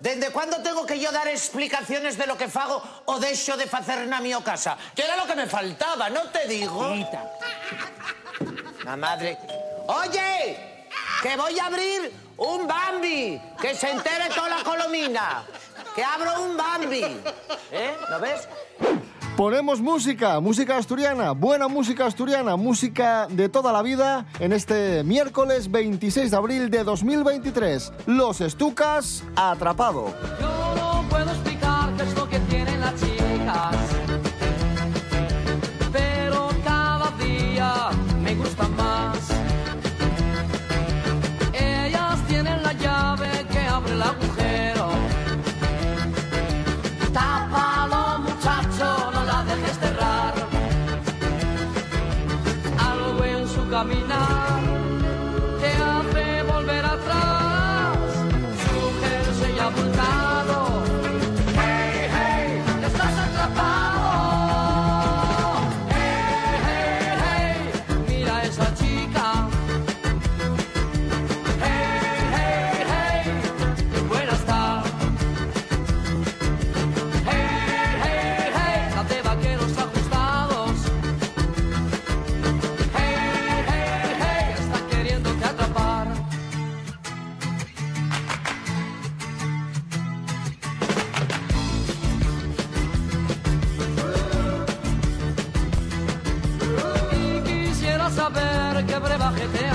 Dende 0.00 0.30
cuándo 0.30 0.62
tengo 0.62 0.86
que 0.86 0.98
yo 0.98 1.12
dar 1.12 1.28
explicaciones 1.28 2.16
de 2.16 2.26
lo 2.26 2.36
que 2.36 2.48
fago 2.48 2.82
o 3.04 3.20
deixo 3.20 3.56
de 3.58 3.66
facer 3.66 4.08
na 4.08 4.18
mi 4.20 4.32
casa? 4.40 4.76
Que 4.96 5.04
era 5.04 5.14
lo 5.14 5.26
que 5.26 5.36
me 5.36 5.46
faltaba, 5.46 6.08
¿no 6.08 6.32
te 6.32 6.48
digo? 6.48 6.88
La 8.82 8.96
madre. 8.96 9.36
¡Oye! 9.86 10.86
Que 11.22 11.36
voy 11.36 11.58
a 11.58 11.66
abrir 11.66 12.12
un 12.38 12.66
Bambi. 12.66 13.40
Que 13.60 13.74
se 13.74 13.90
entere 13.90 14.30
toda 14.30 14.48
la 14.48 14.64
colomina. 14.64 15.44
Que 15.94 16.02
abro 16.02 16.44
un 16.44 16.56
Bambi. 16.56 17.20
¿Eh? 17.70 17.94
¿Lo 18.08 18.18
ves? 18.20 18.48
Ponemos 19.36 19.80
música, 19.80 20.38
música 20.40 20.76
asturiana, 20.76 21.32
buena 21.32 21.66
música 21.66 22.06
asturiana, 22.06 22.56
música 22.56 23.26
de 23.30 23.48
toda 23.48 23.72
la 23.72 23.80
vida 23.80 24.26
en 24.38 24.52
este 24.52 25.02
miércoles 25.04 25.70
26 25.70 26.30
de 26.30 26.36
abril 26.36 26.70
de 26.70 26.84
2023. 26.84 27.92
Los 28.06 28.40
Estucas 28.40 29.24
atrapado. 29.36 30.12
Saber 99.38 99.69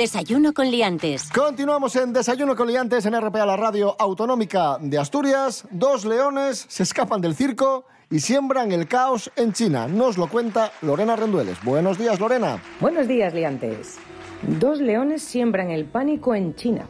Desayuno 0.00 0.54
con 0.54 0.70
liantes. 0.70 1.28
Continuamos 1.28 1.94
en 1.94 2.14
Desayuno 2.14 2.56
con 2.56 2.68
Liantes 2.68 3.04
en 3.04 3.20
RPA, 3.20 3.44
la 3.44 3.58
radio 3.58 3.94
autonómica 3.98 4.78
de 4.80 4.96
Asturias. 4.96 5.66
Dos 5.70 6.06
leones 6.06 6.64
se 6.70 6.84
escapan 6.84 7.20
del 7.20 7.34
circo 7.34 7.84
y 8.08 8.20
siembran 8.20 8.72
el 8.72 8.88
caos 8.88 9.30
en 9.36 9.52
China. 9.52 9.88
Nos 9.88 10.16
lo 10.16 10.30
cuenta 10.30 10.72
Lorena 10.80 11.16
Rendueles. 11.16 11.62
Buenos 11.62 11.98
días, 11.98 12.18
Lorena. 12.18 12.62
Buenos 12.80 13.08
días, 13.08 13.34
liantes. 13.34 13.98
Dos 14.40 14.80
leones 14.80 15.20
siembran 15.20 15.70
el 15.70 15.84
pánico 15.84 16.34
en 16.34 16.54
China. 16.54 16.86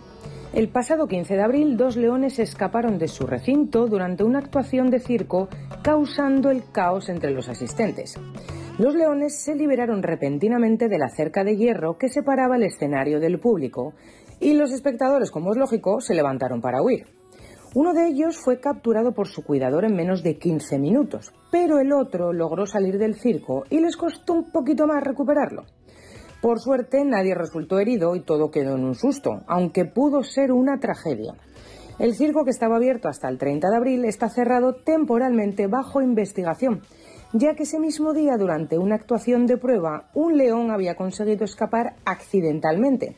El 0.52 0.68
pasado 0.68 1.08
15 1.08 1.34
de 1.34 1.42
abril, 1.42 1.76
dos 1.76 1.96
leones 1.96 2.38
escaparon 2.38 2.98
de 2.98 3.08
su 3.08 3.26
recinto 3.26 3.88
durante 3.88 4.22
una 4.22 4.38
actuación 4.38 4.88
de 4.88 5.00
circo, 5.00 5.48
causando 5.82 6.48
el 6.48 6.62
caos 6.70 7.08
entre 7.08 7.32
los 7.32 7.48
asistentes. 7.48 8.16
Los 8.80 8.94
leones 8.94 9.34
se 9.44 9.54
liberaron 9.54 10.02
repentinamente 10.02 10.88
de 10.88 10.96
la 10.96 11.10
cerca 11.10 11.44
de 11.44 11.54
hierro 11.54 11.98
que 11.98 12.08
separaba 12.08 12.56
el 12.56 12.62
escenario 12.62 13.20
del 13.20 13.38
público, 13.38 13.92
y 14.40 14.54
los 14.54 14.72
espectadores, 14.72 15.30
como 15.30 15.50
es 15.50 15.58
lógico, 15.58 16.00
se 16.00 16.14
levantaron 16.14 16.62
para 16.62 16.80
huir. 16.80 17.04
Uno 17.74 17.92
de 17.92 18.06
ellos 18.06 18.38
fue 18.42 18.58
capturado 18.58 19.12
por 19.12 19.28
su 19.28 19.44
cuidador 19.44 19.84
en 19.84 19.94
menos 19.94 20.22
de 20.22 20.38
15 20.38 20.78
minutos, 20.78 21.30
pero 21.52 21.78
el 21.78 21.92
otro 21.92 22.32
logró 22.32 22.64
salir 22.64 22.96
del 22.96 23.16
circo 23.16 23.64
y 23.68 23.80
les 23.80 23.98
costó 23.98 24.32
un 24.32 24.50
poquito 24.50 24.86
más 24.86 25.04
recuperarlo. 25.04 25.64
Por 26.40 26.58
suerte 26.58 27.04
nadie 27.04 27.34
resultó 27.34 27.80
herido 27.80 28.16
y 28.16 28.22
todo 28.22 28.50
quedó 28.50 28.76
en 28.76 28.84
un 28.84 28.94
susto, 28.94 29.42
aunque 29.46 29.84
pudo 29.84 30.22
ser 30.22 30.52
una 30.52 30.80
tragedia. 30.80 31.34
El 31.98 32.14
circo 32.14 32.46
que 32.46 32.50
estaba 32.50 32.76
abierto 32.76 33.08
hasta 33.08 33.28
el 33.28 33.36
30 33.36 33.68
de 33.68 33.76
abril 33.76 34.04
está 34.06 34.30
cerrado 34.30 34.76
temporalmente 34.76 35.66
bajo 35.66 36.00
investigación, 36.00 36.80
ya 37.32 37.54
que 37.54 37.62
ese 37.62 37.78
mismo 37.78 38.12
día, 38.12 38.36
durante 38.36 38.78
una 38.78 38.96
actuación 38.96 39.46
de 39.46 39.56
prueba, 39.56 40.10
un 40.14 40.36
león 40.36 40.70
había 40.70 40.96
conseguido 40.96 41.44
escapar 41.44 41.94
accidentalmente. 42.04 43.16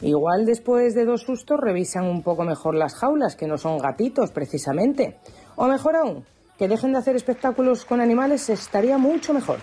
Igual 0.00 0.44
después 0.44 0.94
de 0.94 1.04
dos 1.04 1.22
sustos 1.22 1.60
revisan 1.60 2.04
un 2.04 2.22
poco 2.22 2.44
mejor 2.44 2.74
las 2.74 2.94
jaulas, 2.94 3.36
que 3.36 3.46
no 3.46 3.56
son 3.56 3.78
gatitos 3.78 4.32
precisamente. 4.32 5.16
O 5.56 5.66
mejor 5.66 5.96
aún, 5.96 6.24
que 6.58 6.68
dejen 6.68 6.92
de 6.92 6.98
hacer 6.98 7.16
espectáculos 7.16 7.84
con 7.84 8.00
animales 8.00 8.50
estaría 8.50 8.98
mucho 8.98 9.32
mejor. 9.32 9.60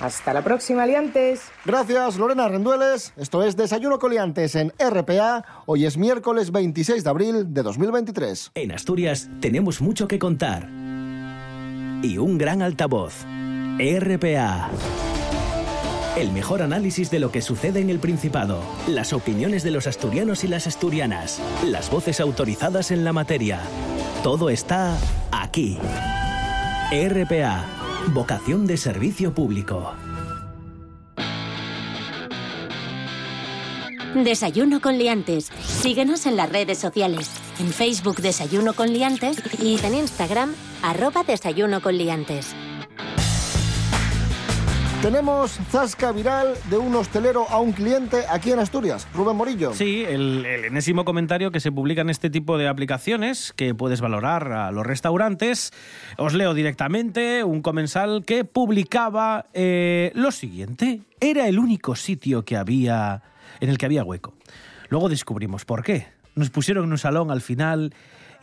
Hasta 0.00 0.34
la 0.34 0.42
próxima, 0.42 0.86
liantes. 0.86 1.42
Gracias, 1.64 2.16
Lorena 2.18 2.48
Rendueles. 2.48 3.12
Esto 3.16 3.44
es 3.44 3.56
Desayuno 3.56 4.00
con 4.00 4.10
Liantes 4.10 4.56
en 4.56 4.72
RPA. 4.78 5.44
Hoy 5.66 5.86
es 5.86 5.96
miércoles 5.96 6.50
26 6.50 7.04
de 7.04 7.10
abril 7.10 7.54
de 7.54 7.62
2023. 7.62 8.52
En 8.54 8.72
Asturias 8.72 9.30
tenemos 9.40 9.80
mucho 9.80 10.08
que 10.08 10.18
contar. 10.18 10.83
Y 12.04 12.18
un 12.18 12.36
gran 12.36 12.60
altavoz. 12.60 13.24
RPA. 13.78 14.68
El 16.18 16.32
mejor 16.32 16.60
análisis 16.60 17.10
de 17.10 17.18
lo 17.18 17.32
que 17.32 17.40
sucede 17.40 17.80
en 17.80 17.88
el 17.88 17.98
Principado. 17.98 18.60
Las 18.86 19.14
opiniones 19.14 19.62
de 19.62 19.70
los 19.70 19.86
asturianos 19.86 20.44
y 20.44 20.48
las 20.48 20.66
asturianas. 20.66 21.40
Las 21.64 21.90
voces 21.90 22.20
autorizadas 22.20 22.90
en 22.90 23.04
la 23.04 23.14
materia. 23.14 23.60
Todo 24.22 24.50
está 24.50 24.98
aquí. 25.32 25.78
RPA. 26.92 27.64
Vocación 28.12 28.66
de 28.66 28.76
servicio 28.76 29.34
público. 29.34 29.94
Desayuno 34.14 34.82
con 34.82 34.98
liantes. 34.98 35.50
Síguenos 35.62 36.26
en 36.26 36.36
las 36.36 36.50
redes 36.50 36.76
sociales. 36.76 37.43
En 37.60 37.72
Facebook 37.72 38.16
Desayuno 38.16 38.72
con 38.72 38.92
liantes 38.92 39.40
y 39.60 39.78
en 39.84 39.94
Instagram 39.94 40.54
arroba 40.82 41.22
Desayuno 41.22 41.80
con 41.80 41.96
liantes. 41.96 42.54
Tenemos 45.02 45.52
zasca 45.70 46.12
viral 46.12 46.54
de 46.70 46.78
un 46.78 46.94
hostelero 46.96 47.46
a 47.50 47.60
un 47.60 47.72
cliente 47.72 48.24
aquí 48.28 48.50
en 48.52 48.58
Asturias. 48.58 49.06
Rubén 49.14 49.36
Morillo. 49.36 49.74
Sí, 49.74 50.02
el, 50.02 50.46
el 50.46 50.64
enésimo 50.64 51.04
comentario 51.04 51.50
que 51.50 51.60
se 51.60 51.70
publica 51.70 52.00
en 52.00 52.08
este 52.08 52.30
tipo 52.30 52.56
de 52.56 52.66
aplicaciones 52.68 53.52
que 53.54 53.74
puedes 53.74 54.00
valorar 54.00 54.50
a 54.50 54.72
los 54.72 54.84
restaurantes. 54.84 55.72
Os 56.16 56.32
leo 56.32 56.54
directamente 56.54 57.44
un 57.44 57.60
comensal 57.60 58.24
que 58.26 58.44
publicaba 58.44 59.46
eh, 59.52 60.10
lo 60.14 60.32
siguiente. 60.32 61.02
Era 61.20 61.48
el 61.48 61.58
único 61.58 61.94
sitio 61.96 62.44
que 62.46 62.56
había 62.56 63.22
en 63.60 63.68
el 63.68 63.76
que 63.76 63.86
había 63.86 64.04
hueco. 64.04 64.32
Luego 64.88 65.10
descubrimos 65.10 65.66
por 65.66 65.82
qué. 65.84 66.13
Nos 66.34 66.50
pusieron 66.50 66.84
en 66.84 66.92
un 66.92 66.98
salón 66.98 67.30
al 67.30 67.40
final 67.40 67.94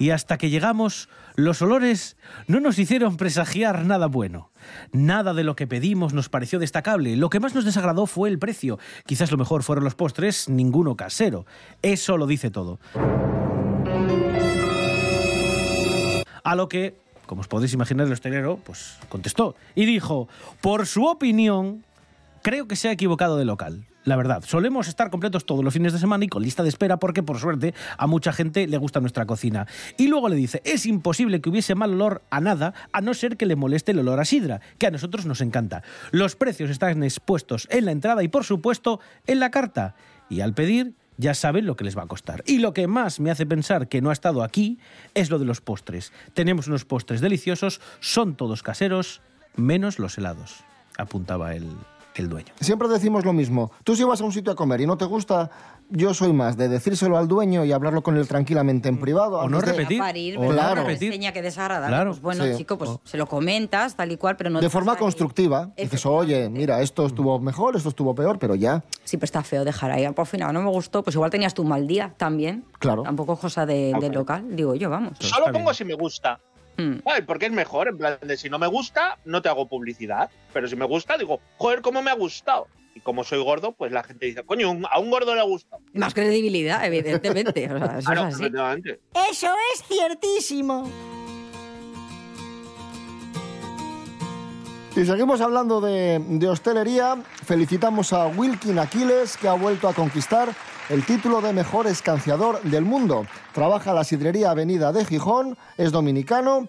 y 0.01 0.09
hasta 0.09 0.39
que 0.39 0.49
llegamos, 0.49 1.09
los 1.35 1.61
olores 1.61 2.17
no 2.47 2.59
nos 2.59 2.79
hicieron 2.79 3.17
presagiar 3.17 3.85
nada 3.85 4.07
bueno. 4.07 4.49
Nada 4.91 5.35
de 5.35 5.43
lo 5.43 5.55
que 5.55 5.67
pedimos 5.67 6.13
nos 6.13 6.27
pareció 6.27 6.57
destacable. 6.57 7.15
Lo 7.17 7.29
que 7.29 7.39
más 7.39 7.53
nos 7.53 7.65
desagradó 7.65 8.07
fue 8.07 8.29
el 8.29 8.39
precio. 8.39 8.79
Quizás 9.05 9.31
lo 9.31 9.37
mejor 9.37 9.61
fueron 9.61 9.83
los 9.83 9.93
postres, 9.93 10.49
ninguno 10.49 10.95
casero. 10.95 11.45
Eso 11.83 12.17
lo 12.17 12.25
dice 12.25 12.49
todo. 12.49 12.79
A 16.43 16.55
lo 16.55 16.67
que, 16.67 16.95
como 17.27 17.41
os 17.41 17.47
podéis 17.47 17.73
imaginar, 17.73 18.07
el 18.07 18.13
hostelero 18.13 18.57
pues 18.63 18.97
contestó 19.07 19.55
y 19.75 19.85
dijo, 19.85 20.27
por 20.61 20.87
su 20.87 21.05
opinión, 21.05 21.85
creo 22.41 22.67
que 22.67 22.75
se 22.75 22.89
ha 22.89 22.91
equivocado 22.91 23.37
de 23.37 23.45
local. 23.45 23.85
La 24.03 24.15
verdad, 24.15 24.43
solemos 24.45 24.87
estar 24.87 25.11
completos 25.11 25.45
todos 25.45 25.63
los 25.63 25.73
fines 25.73 25.93
de 25.93 25.99
semana 25.99 26.25
y 26.25 26.27
con 26.27 26.41
lista 26.41 26.63
de 26.63 26.69
espera 26.69 26.97
porque, 26.97 27.21
por 27.21 27.37
suerte, 27.37 27.75
a 27.97 28.07
mucha 28.07 28.33
gente 28.33 28.67
le 28.67 28.77
gusta 28.77 28.99
nuestra 28.99 29.27
cocina. 29.27 29.67
Y 29.97 30.07
luego 30.07 30.27
le 30.27 30.35
dice, 30.35 30.61
es 30.65 30.87
imposible 30.87 31.39
que 31.39 31.49
hubiese 31.49 31.75
mal 31.75 31.93
olor 31.93 32.23
a 32.31 32.41
nada, 32.41 32.73
a 32.93 33.01
no 33.01 33.13
ser 33.13 33.37
que 33.37 33.45
le 33.45 33.55
moleste 33.55 33.91
el 33.91 33.99
olor 33.99 34.19
a 34.19 34.25
sidra, 34.25 34.59
que 34.79 34.87
a 34.87 34.91
nosotros 34.91 35.27
nos 35.27 35.41
encanta. 35.41 35.83
Los 36.11 36.35
precios 36.35 36.71
están 36.71 37.03
expuestos 37.03 37.67
en 37.69 37.85
la 37.85 37.91
entrada 37.91 38.23
y, 38.23 38.27
por 38.27 38.43
supuesto, 38.43 38.99
en 39.27 39.39
la 39.39 39.51
carta. 39.51 39.95
Y 40.29 40.41
al 40.41 40.55
pedir, 40.55 40.95
ya 41.17 41.35
saben 41.35 41.67
lo 41.67 41.75
que 41.75 41.83
les 41.83 41.95
va 41.95 42.03
a 42.03 42.07
costar. 42.07 42.43
Y 42.47 42.57
lo 42.57 42.73
que 42.73 42.87
más 42.87 43.19
me 43.19 43.29
hace 43.29 43.45
pensar 43.45 43.87
que 43.87 44.01
no 44.01 44.09
ha 44.09 44.13
estado 44.13 44.41
aquí 44.41 44.79
es 45.13 45.29
lo 45.29 45.37
de 45.37 45.45
los 45.45 45.61
postres. 45.61 46.11
Tenemos 46.33 46.67
unos 46.67 46.85
postres 46.85 47.21
deliciosos, 47.21 47.81
son 47.99 48.35
todos 48.35 48.63
caseros, 48.63 49.21
menos 49.55 49.99
los 49.99 50.17
helados, 50.17 50.63
apuntaba 50.97 51.53
el, 51.53 51.67
el 52.15 52.29
dueño. 52.29 52.53
Siempre 52.59 52.87
decimos 52.87 53.25
lo 53.25 53.33
mismo. 53.33 53.71
Tú 53.83 53.95
si 53.95 54.03
vas 54.03 54.21
a 54.21 54.23
un 54.25 54.31
sitio 54.31 54.51
a 54.51 54.55
comer 54.55 54.81
y 54.81 54.85
no 54.87 54.97
te 54.97 55.05
gusta, 55.05 55.49
yo 55.89 56.13
soy 56.13 56.33
más 56.33 56.57
de 56.57 56.67
decírselo 56.69 57.17
al 57.17 57.27
dueño 57.27 57.63
y 57.65 57.71
hablarlo 57.71 58.03
con 58.03 58.17
él 58.17 58.27
tranquilamente 58.27 58.89
en 58.89 58.99
privado. 58.99 59.39
O 59.39 59.49
no 59.49 59.57
antes 59.57 59.71
de- 59.71 59.77
repetir. 59.77 59.99
Parir, 59.99 60.37
O 60.37 60.41
claro. 60.49 60.81
Una 60.81 60.83
reseña 60.89 61.31
que 61.31 61.41
desagradable. 61.41 61.95
Claro. 61.95 62.11
Pues 62.11 62.21
bueno, 62.21 62.45
Sí. 62.45 62.57
chico, 62.57 62.77
pues 62.77 62.89
O- 62.91 63.01
se 63.03 63.17
lo 63.17 63.25
comentas 63.27 63.95
tal 63.95 64.11
y 64.11 64.17
cual, 64.17 64.35
pero 64.37 64.49
no 64.49 64.59
De 64.61 64.69
forma 64.69 64.95
constructiva. 64.97 65.71
Dices, 65.77 66.05
oye, 66.05 66.49
mira, 66.49 66.81
esto 66.81 67.05
estuvo 67.05 67.39
mejor, 67.39 67.75
esto 67.75 67.89
estuvo 67.89 68.13
peor, 68.15 68.39
pero 68.39 68.55
ya. 68.55 68.83
Sí, 69.03 69.17
pero 69.17 69.25
está 69.25 69.43
feo 69.43 69.63
dejar 69.65 69.91
ahí. 69.91 70.09
Por 70.11 70.25
final 70.27 70.53
no 70.53 70.61
me 70.61 70.69
gustó, 70.69 71.03
pues 71.03 71.15
igual 71.15 71.31
tenías 71.31 71.53
tu 71.53 71.63
mal 71.63 71.87
día 71.87 72.13
también. 72.17 72.65
Claro. 72.79 73.03
Tampoco 73.03 73.33
es 73.33 73.39
cosa 73.39 73.65
de, 73.65 73.93
del 73.99 74.11
local, 74.13 74.45
digo 74.55 74.75
yo, 74.75 74.89
vamos. 74.89 75.13
Solo 75.19 75.51
pongo 75.51 75.73
si 75.73 75.85
me 75.85 75.93
gusta. 75.93 76.39
Hmm. 76.77 76.97
Ay, 77.05 77.21
porque 77.23 77.45
es 77.47 77.51
mejor, 77.51 77.87
en 77.87 77.97
plan 77.97 78.17
de 78.21 78.37
si 78.37 78.49
no 78.49 78.59
me 78.59 78.67
gusta, 78.67 79.19
no 79.25 79.41
te 79.41 79.49
hago 79.49 79.67
publicidad. 79.67 80.29
Pero 80.53 80.67
si 80.67 80.75
me 80.75 80.85
gusta, 80.85 81.17
digo, 81.17 81.39
joder, 81.57 81.81
cómo 81.81 82.01
me 82.01 82.11
ha 82.11 82.15
gustado. 82.15 82.67
Y 82.93 82.99
como 82.99 83.23
soy 83.23 83.41
gordo, 83.41 83.71
pues 83.71 83.91
la 83.91 84.03
gente 84.03 84.25
dice, 84.25 84.43
coño, 84.43 84.77
a 84.89 84.99
un 84.99 85.09
gordo 85.09 85.33
le 85.33 85.41
ha 85.41 85.45
gustado. 85.45 85.81
Más 85.93 86.13
credibilidad, 86.13 86.85
evidentemente. 86.85 87.71
O 87.71 87.77
sea, 87.77 87.99
eso 87.99 88.11
Claro, 88.11 88.27
es 88.27 88.35
así. 88.35 88.45
Eso 89.31 89.53
es 89.73 89.83
ciertísimo. 89.87 90.89
Y 94.93 95.05
seguimos 95.05 95.39
hablando 95.39 95.79
de, 95.79 96.21
de 96.27 96.49
hostelería. 96.49 97.15
Felicitamos 97.45 98.11
a 98.11 98.27
Wilkin 98.27 98.77
Aquiles, 98.77 99.37
que 99.37 99.47
ha 99.47 99.53
vuelto 99.53 99.87
a 99.87 99.93
conquistar 99.93 100.53
el 100.89 101.05
título 101.05 101.39
de 101.39 101.53
mejor 101.53 101.87
escanciador 101.87 102.61
del 102.63 102.83
mundo. 102.83 103.25
Trabaja 103.53 103.91
en 103.91 103.95
la 103.95 104.03
sidrería 104.03 104.51
Avenida 104.51 104.91
de 104.91 105.05
Gijón, 105.05 105.57
es 105.77 105.93
dominicano 105.93 106.67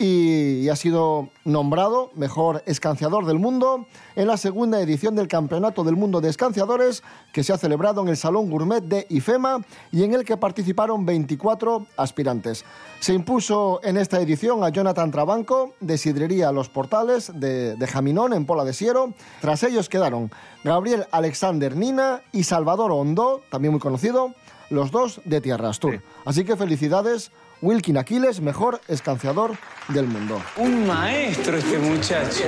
y, 0.00 0.68
ha 0.70 0.76
sido 0.76 1.28
nombrado 1.44 2.10
mejor 2.14 2.62
escanciador 2.64 3.26
del 3.26 3.38
mundo 3.38 3.86
en 4.16 4.28
la 4.28 4.38
segunda 4.38 4.80
edición 4.80 5.14
del 5.14 5.28
Campeonato 5.28 5.84
del 5.84 5.94
Mundo 5.94 6.22
de 6.22 6.30
Escanciadores 6.30 7.02
que 7.34 7.44
se 7.44 7.52
ha 7.52 7.58
celebrado 7.58 8.00
en 8.00 8.08
el 8.08 8.16
Salón 8.16 8.48
Gourmet 8.48 8.82
de 8.82 9.06
IFEMA 9.10 9.60
y 9.92 10.02
en 10.04 10.14
el 10.14 10.24
que 10.24 10.38
participaron 10.38 11.04
24 11.04 11.86
aspirantes. 11.98 12.64
Se 13.00 13.12
impuso 13.12 13.80
en 13.82 13.98
esta 13.98 14.20
edición 14.20 14.64
a 14.64 14.70
Jonathan 14.70 15.10
Trabanco 15.10 15.74
de 15.80 15.98
Sidrería 15.98 16.50
Los 16.50 16.70
Portales 16.70 17.30
de, 17.34 17.76
de 17.76 17.86
Jaminón 17.86 18.32
en 18.32 18.46
Pola 18.46 18.64
de 18.64 18.72
Siero. 18.72 19.12
Tras 19.42 19.62
ellos 19.64 19.90
quedaron 19.90 20.30
Gabriel 20.64 21.06
Alexander 21.10 21.76
Nina 21.76 22.22
y 22.32 22.44
Salvador 22.44 22.90
Hondo, 22.90 23.42
también 23.50 23.72
muy 23.72 23.80
conocido, 23.80 24.34
los 24.70 24.90
dos 24.90 25.20
de 25.24 25.40
Tierra 25.42 25.68
Astur. 25.68 26.00
Así 26.24 26.44
que 26.44 26.56
felicidades, 26.56 27.32
Wilkin 27.62 27.98
Aquiles, 27.98 28.40
mejor 28.40 28.80
escanciador 28.88 29.56
del 29.88 30.06
mundo. 30.06 30.40
Un 30.56 30.86
maestro 30.86 31.58
este 31.58 31.78
muchacho. 31.78 32.44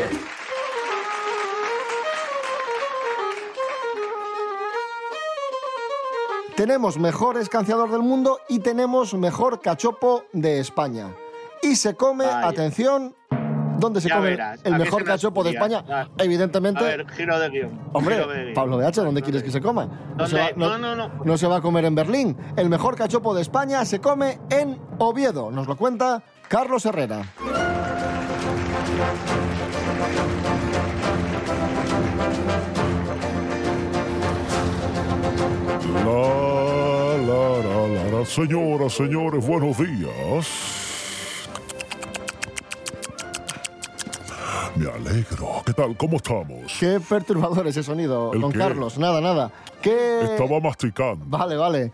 Tenemos 6.56 6.98
mejor 6.98 7.36
escanciador 7.36 7.90
del 7.90 8.02
mundo 8.02 8.40
y 8.48 8.60
tenemos 8.60 9.14
mejor 9.14 9.60
cachopo 9.60 10.24
de 10.32 10.60
España. 10.60 11.14
Y 11.60 11.76
se 11.76 11.94
come, 11.94 12.24
atención, 12.26 13.14
¿dónde 13.78 14.00
se 14.00 14.08
Ya 14.08 14.16
come 14.16 14.30
verás, 14.30 14.60
el 14.64 14.74
aquí 14.74 14.82
mejor 14.84 15.04
cachopo 15.04 15.42
de. 15.44 15.50
España? 15.50 15.84
Ah. 15.88 16.08
Evidentemente. 16.18 16.80
A 16.80 16.84
ver, 16.84 17.06
giro 17.10 17.38
de 17.38 17.48
guion. 17.50 17.80
Hombre, 17.92 18.16
giro 18.16 18.28
de 18.28 18.42
guion. 18.42 18.54
Pablo 18.54 18.78
BH, 18.78 18.94
¿dónde 19.02 19.22
quieres 19.22 19.42
que 19.42 19.50
se 19.50 19.60
coma? 19.60 19.88
No 20.16 20.26
se, 20.26 20.38
va. 20.38 20.50
No, 20.56 20.78
no, 20.78 20.94
no. 20.94 21.10
no 21.24 21.36
se 21.36 21.46
va 21.46 21.56
a 21.56 21.60
comer 21.60 21.84
en 21.84 21.94
Berlín. 21.94 22.36
El 22.56 22.68
mejor 22.68 22.96
cachopo 22.96 23.34
de 23.34 23.42
España 23.42 23.84
se 23.84 24.00
come 24.00 24.38
en 24.50 24.78
Oviedo. 24.98 25.50
Nos 25.50 25.66
lo 25.66 25.76
cuenta 25.76 26.22
Carlos 26.48 26.86
Herrera. 26.86 27.22
La, 36.04 37.16
la, 37.26 37.58
la, 37.58 37.86
la, 37.88 38.18
la. 38.18 38.24
Señoras, 38.26 38.92
señores, 38.94 39.46
buenos 39.46 39.76
días. 39.78 40.81
Alegro. 45.12 45.62
¿Qué 45.64 45.72
tal? 45.72 45.96
¿Cómo 45.96 46.16
estamos? 46.16 46.72
Qué 46.80 46.98
perturbador 47.00 47.66
ese 47.66 47.82
sonido, 47.82 48.32
¿El 48.32 48.40
don 48.40 48.52
qué? 48.52 48.58
Carlos. 48.58 48.98
Nada, 48.98 49.20
nada. 49.20 49.50
¿Qué... 49.82 50.22
Estaba 50.22 50.60
masticando. 50.60 51.24
Vale, 51.26 51.56
vale. 51.56 51.92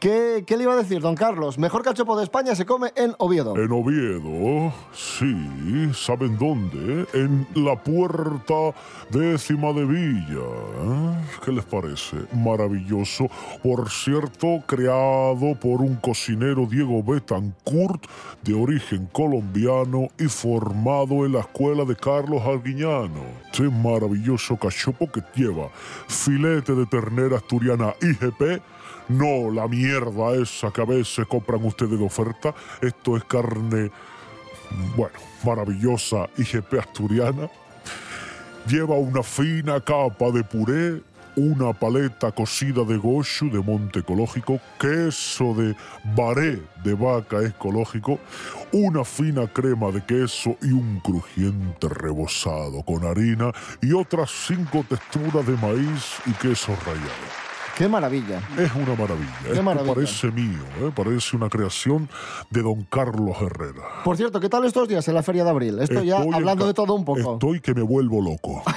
¿Qué, 0.00 0.44
¿Qué 0.46 0.56
le 0.56 0.62
iba 0.62 0.72
a 0.72 0.76
decir, 0.76 1.02
don 1.02 1.14
Carlos? 1.14 1.58
Mejor 1.58 1.82
cachopo 1.82 2.16
de 2.16 2.24
España 2.24 2.54
se 2.54 2.64
come 2.64 2.90
en 2.96 3.14
Oviedo. 3.18 3.54
En 3.58 3.70
Oviedo, 3.70 4.72
sí, 4.94 5.90
¿saben 5.92 6.38
dónde? 6.38 7.06
En 7.12 7.46
la 7.54 7.76
puerta 7.76 8.54
décima 9.10 9.74
de 9.74 9.84
Villa. 9.84 10.40
¿eh? 10.40 11.28
¿Qué 11.44 11.52
les 11.52 11.66
parece? 11.66 12.16
Maravilloso. 12.32 13.28
Por 13.62 13.90
cierto, 13.90 14.62
creado 14.66 15.54
por 15.60 15.82
un 15.82 15.96
cocinero 15.96 16.64
Diego 16.64 17.02
Betancourt, 17.02 18.06
de 18.42 18.54
origen 18.54 19.06
colombiano 19.12 20.08
y 20.18 20.28
formado 20.28 21.26
en 21.26 21.32
la 21.32 21.40
escuela 21.40 21.84
de 21.84 21.94
Carlos 21.94 22.40
Arguiñano. 22.42 23.20
Este 23.52 23.68
maravilloso 23.68 24.56
cachopo 24.56 25.10
que 25.12 25.22
lleva 25.34 25.68
filete 26.08 26.74
de 26.74 26.86
ternera 26.86 27.36
asturiana 27.36 27.94
IGP, 28.00 28.62
no 29.10 29.50
la 29.50 29.66
mierda 29.66 30.34
esa 30.40 30.70
que 30.70 30.80
a 30.80 30.84
veces 30.84 31.26
compran 31.26 31.64
ustedes 31.64 31.98
de 31.98 32.04
oferta. 32.04 32.54
Esto 32.80 33.16
es 33.16 33.24
carne, 33.24 33.90
bueno, 34.96 35.18
maravillosa 35.44 36.28
IGP 36.36 36.74
asturiana. 36.78 37.50
Lleva 38.66 38.94
una 38.94 39.22
fina 39.22 39.80
capa 39.80 40.30
de 40.30 40.44
puré, 40.44 41.02
una 41.36 41.72
paleta 41.72 42.30
cocida 42.32 42.84
de 42.84 42.96
goshu 42.96 43.50
de 43.50 43.60
monte 43.60 44.00
ecológico, 44.00 44.60
queso 44.78 45.54
de 45.54 45.74
baré 46.14 46.60
de 46.84 46.94
vaca 46.94 47.42
ecológico, 47.42 48.18
una 48.72 49.04
fina 49.04 49.46
crema 49.46 49.90
de 49.90 50.04
queso 50.04 50.56
y 50.62 50.72
un 50.72 51.00
crujiente 51.00 51.88
rebozado 51.88 52.82
con 52.82 53.04
harina 53.04 53.52
y 53.80 53.92
otras 53.92 54.30
cinco 54.46 54.84
texturas 54.88 55.46
de 55.46 55.56
maíz 55.56 56.18
y 56.26 56.32
queso 56.32 56.76
rallado. 56.84 57.49
Qué 57.80 57.88
maravilla. 57.88 58.42
Es 58.58 58.74
una 58.74 58.94
maravilla. 58.94 59.38
Qué 59.42 59.52
Esto 59.52 59.62
maravilla. 59.62 59.94
parece 59.94 60.30
mío, 60.30 60.60
¿eh? 60.82 60.92
parece 60.94 61.34
una 61.34 61.48
creación 61.48 62.10
de 62.50 62.60
don 62.60 62.84
Carlos 62.84 63.34
Herrera. 63.40 64.02
Por 64.04 64.18
cierto, 64.18 64.38
¿qué 64.38 64.50
tal 64.50 64.66
estos 64.66 64.86
días 64.86 65.08
en 65.08 65.14
la 65.14 65.22
Feria 65.22 65.44
de 65.44 65.50
Abril? 65.50 65.78
Esto 65.78 66.02
ya 66.02 66.18
Estoy 66.18 66.34
hablando 66.34 66.66
de 66.66 66.74
todo 66.74 66.92
un 66.92 67.06
poco. 67.06 67.32
Estoy 67.32 67.60
que 67.60 67.72
me 67.72 67.80
vuelvo 67.80 68.20
loco. 68.20 68.62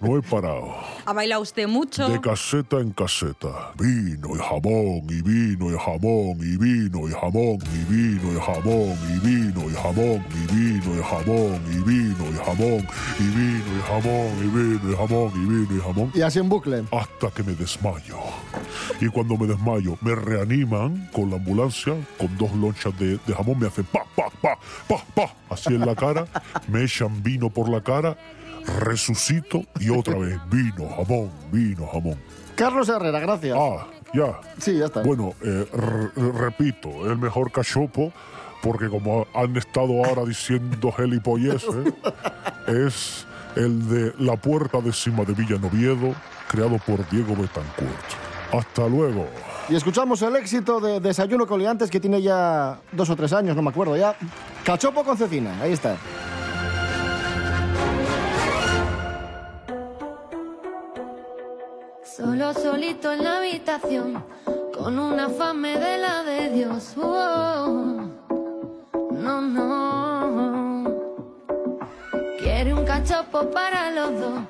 No 0.00 0.16
he 0.16 0.22
parado. 0.22 0.74
¿Ha 1.04 1.12
bailado 1.12 1.42
usted 1.42 1.66
mucho? 1.66 2.08
De 2.08 2.20
caseta 2.20 2.78
en 2.78 2.90
caseta. 2.92 3.72
Vino 3.78 4.34
y 4.34 4.38
jamón, 4.38 5.04
y 5.08 5.20
vino 5.22 5.70
y 5.70 5.78
jamón, 5.78 6.38
y 6.40 6.56
vino 6.56 7.08
y 7.08 7.12
jamón, 7.12 7.58
y 7.72 7.92
vino 7.92 8.32
y 8.32 8.40
jamón, 8.40 8.96
y 9.08 9.18
vino 9.26 9.70
y 9.70 9.74
jamón, 9.74 10.24
y 10.32 10.46
vino 10.48 10.90
y 11.00 11.04
jamón, 11.04 11.60
y 11.70 11.76
vino 11.84 12.24
y 12.30 12.36
jamón, 12.44 12.88
y 13.18 13.24
vino 13.24 13.70
y 13.76 13.82
jamón, 13.82 14.30
y 14.40 14.46
vino 14.48 14.90
y 14.90 14.96
jamón, 14.96 15.32
y 15.34 15.46
vino 15.46 15.76
y 15.76 15.80
jamón. 15.80 16.10
Y 16.14 16.20
así 16.22 16.38
en 16.38 16.48
bucle. 16.48 16.84
Hasta 16.90 17.30
que 17.30 17.43
me 17.46 17.54
desmayo. 17.54 18.16
Y 19.00 19.08
cuando 19.08 19.36
me 19.36 19.46
desmayo, 19.46 19.96
me 20.00 20.14
reaniman 20.14 21.08
con 21.12 21.30
la 21.30 21.36
ambulancia, 21.36 21.94
con 22.18 22.36
dos 22.38 22.52
lonchas 22.54 22.96
de, 22.98 23.18
de 23.26 23.34
jamón, 23.34 23.58
me 23.58 23.66
hacen 23.66 23.84
pa, 23.84 24.00
pa, 24.16 24.28
pa, 24.40 24.58
pa, 24.88 25.04
pa, 25.14 25.34
así 25.50 25.74
en 25.74 25.86
la 25.86 25.94
cara, 25.94 26.24
me 26.68 26.82
echan 26.84 27.22
vino 27.22 27.50
por 27.50 27.68
la 27.68 27.80
cara, 27.82 28.16
resucito 28.80 29.62
y 29.80 29.90
otra 29.90 30.16
vez 30.18 30.38
vino, 30.50 30.88
jamón, 30.96 31.30
vino, 31.52 31.86
jamón. 31.86 32.18
Carlos 32.56 32.88
Herrera, 32.88 33.18
gracias. 33.20 33.56
Ah, 33.58 33.86
ya. 34.12 34.40
Sí, 34.58 34.78
ya 34.78 34.86
está. 34.86 35.02
Bueno, 35.02 35.34
eh, 35.42 35.66
re- 35.72 36.32
repito, 36.32 37.10
el 37.10 37.18
mejor 37.18 37.50
cachopo, 37.52 38.12
porque 38.62 38.88
como 38.88 39.26
han 39.34 39.56
estado 39.56 40.04
ahora 40.04 40.24
diciendo 40.24 40.92
gilipolleces, 40.92 41.74
es 42.68 43.26
el 43.56 43.88
de 43.88 44.14
La 44.18 44.36
Puerta 44.36 44.80
de 44.80 44.92
Cima 44.92 45.24
de 45.24 45.34
Villanoviedo, 45.34 46.14
creado 46.54 46.78
por 46.78 47.08
Diego 47.10 47.34
Betancourt. 47.34 48.06
Hasta 48.52 48.86
luego. 48.86 49.26
Y 49.68 49.74
escuchamos 49.74 50.22
el 50.22 50.36
éxito 50.36 50.78
de 50.78 51.00
Desayuno 51.00 51.46
con 51.46 51.58
Liantes 51.58 51.90
que 51.90 51.98
tiene 51.98 52.22
ya 52.22 52.78
dos 52.92 53.10
o 53.10 53.16
tres 53.16 53.32
años, 53.32 53.56
no 53.56 53.62
me 53.62 53.70
acuerdo 53.70 53.96
ya. 53.96 54.14
Cachopo 54.64 55.02
con 55.02 55.16
cecina, 55.16 55.60
ahí 55.60 55.72
está. 55.72 55.96
Solo 62.04 62.54
solito 62.54 63.12
en 63.12 63.24
la 63.24 63.38
habitación, 63.38 64.24
con 64.72 64.98
una 64.98 65.28
fame 65.28 65.76
de 65.76 65.98
la 65.98 66.22
de 66.22 66.50
Dios. 66.50 66.94
Oh, 66.96 68.06
no, 69.10 69.40
no. 69.40 70.84
Quiere 72.38 72.72
un 72.72 72.84
cachopo 72.84 73.50
para 73.50 73.90
los 73.90 74.20
dos, 74.20 74.40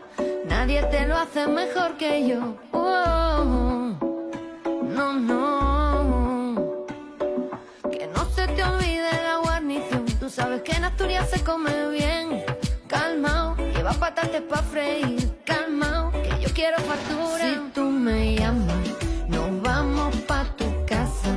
nadie 0.67 0.83
te 0.85 1.07
lo 1.07 1.19
hace 1.19 1.47
mejor 1.47 1.99
que 1.99 2.27
yo. 2.27 2.57
Oh, 2.73 3.45
no, 4.97 5.13
no. 5.13 6.87
Que 7.93 8.07
no 8.07 8.25
se 8.31 8.49
te 8.49 8.63
olvide 8.65 9.11
la 9.29 9.37
guarnición, 9.43 10.07
tú 10.19 10.31
sabes 10.31 10.63
que 10.63 10.73
en 10.73 10.85
Asturias 10.85 11.29
se 11.29 11.45
come 11.45 11.91
bien. 11.91 12.45
Calmao, 12.87 13.57
lleva 13.57 13.93
patates 13.93 14.41
pa' 14.41 14.63
freír. 14.63 15.35
Calmao, 15.45 16.11
que 16.13 16.31
yo 16.41 16.49
quiero 16.55 16.79
factura. 16.79 17.45
Si 17.45 17.57
tú 17.75 17.83
me 17.91 18.35
llamas, 18.35 18.89
nos 19.29 19.61
vamos 19.61 20.17
pa' 20.29 20.45
tu 20.57 20.65
casa. 20.87 21.31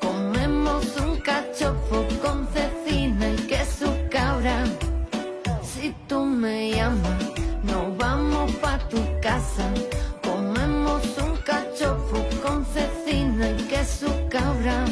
Comemos 0.00 0.84
un 0.98 1.16
cachopo 1.16 2.06
Comemos 10.22 11.02
un 11.18 11.36
cachopo 11.38 12.24
con 12.42 12.64
cecina 12.66 13.50
y 13.50 13.62
queso 13.68 14.08
cabra. 14.30 14.84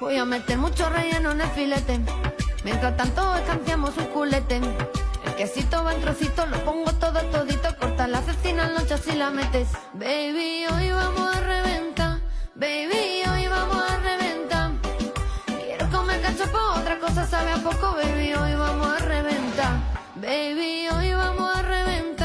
Voy 0.00 0.16
a 0.16 0.24
meter 0.24 0.58
mucho 0.58 0.88
relleno 0.90 1.32
en 1.32 1.40
el 1.40 1.48
filete. 1.50 2.00
Mientras 2.64 2.96
tanto 2.96 3.34
escanciamos 3.36 3.96
un 3.96 4.06
culete. 4.06 4.60
El 5.26 5.34
quesito 5.36 5.84
va 5.84 5.94
en 5.94 6.00
trocitos, 6.00 6.48
lo 6.50 6.58
pongo 6.64 6.92
todo 6.94 7.20
todito. 7.30 7.76
Corta 7.78 8.06
la 8.06 8.20
cecina 8.22 8.66
en 8.66 8.74
lonchas 8.74 9.06
y 9.06 9.12
la 9.12 9.30
metes. 9.30 9.68
Baby, 9.94 10.66
hoy 10.72 10.90
vamos 10.90 11.36
a 11.36 11.40
reventar. 11.40 12.18
Baby, 12.54 13.22
hoy 13.32 13.46
vamos 13.48 13.82
a 13.90 13.96
reventar. 13.98 14.70
Quiero 15.46 15.88
comer 15.90 16.20
cachopo, 16.20 16.58
otra 16.76 16.98
cosa 16.98 17.26
sabe 17.26 17.52
a 17.52 17.56
poco. 17.56 17.92
Baby, 17.92 18.34
hoy 18.34 18.54
vamos 18.54 18.86
a 18.86 18.98
reventar. 18.98 19.72
Baby, 20.16 20.88
hoy 20.88 21.12
vamos 21.14 21.56
a 21.56 21.62
reventar. 21.62 22.21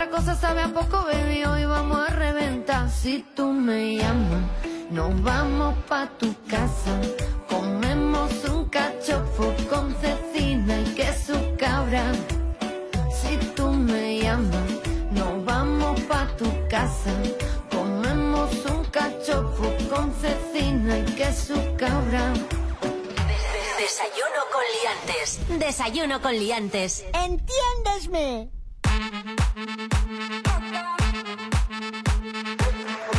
Otra 0.00 0.16
cosa 0.16 0.34
sabe 0.34 0.62
a 0.62 0.68
poco, 0.68 1.04
baby. 1.04 1.44
Hoy 1.44 1.66
vamos 1.66 1.98
a 1.98 2.10
reventar. 2.10 2.88
Si 2.90 3.22
tú 3.36 3.52
me 3.52 3.96
llamas, 3.96 4.44
nos 4.90 5.22
vamos 5.22 5.74
pa' 5.88 6.08
tu 6.18 6.34
casa. 6.46 6.98
Comemos 7.46 8.32
un 8.48 8.66
cachopo 8.70 9.52
con 9.68 9.94
cecina 10.00 10.80
y 10.80 10.94
queso 10.94 11.34
cabra. 11.58 12.12
Si 13.12 13.36
tú 13.54 13.72
me 13.72 14.20
llamas, 14.20 14.70
nos 15.10 15.44
vamos 15.44 16.00
pa' 16.08 16.28
tu 16.38 16.46
casa. 16.70 17.12
Comemos 17.70 18.50
un 18.70 18.84
cachopo 18.86 19.64
con 19.94 20.14
cecina 20.14 20.98
y 20.98 21.04
queso 21.12 21.56
cabra. 21.76 22.32
Desayuno 23.78 24.40
con 24.50 24.64
liantes. 24.76 25.40
Desayuno 25.58 26.22
con 26.22 26.32
liantes. 26.38 27.04
Entiéndesme. 27.12 28.48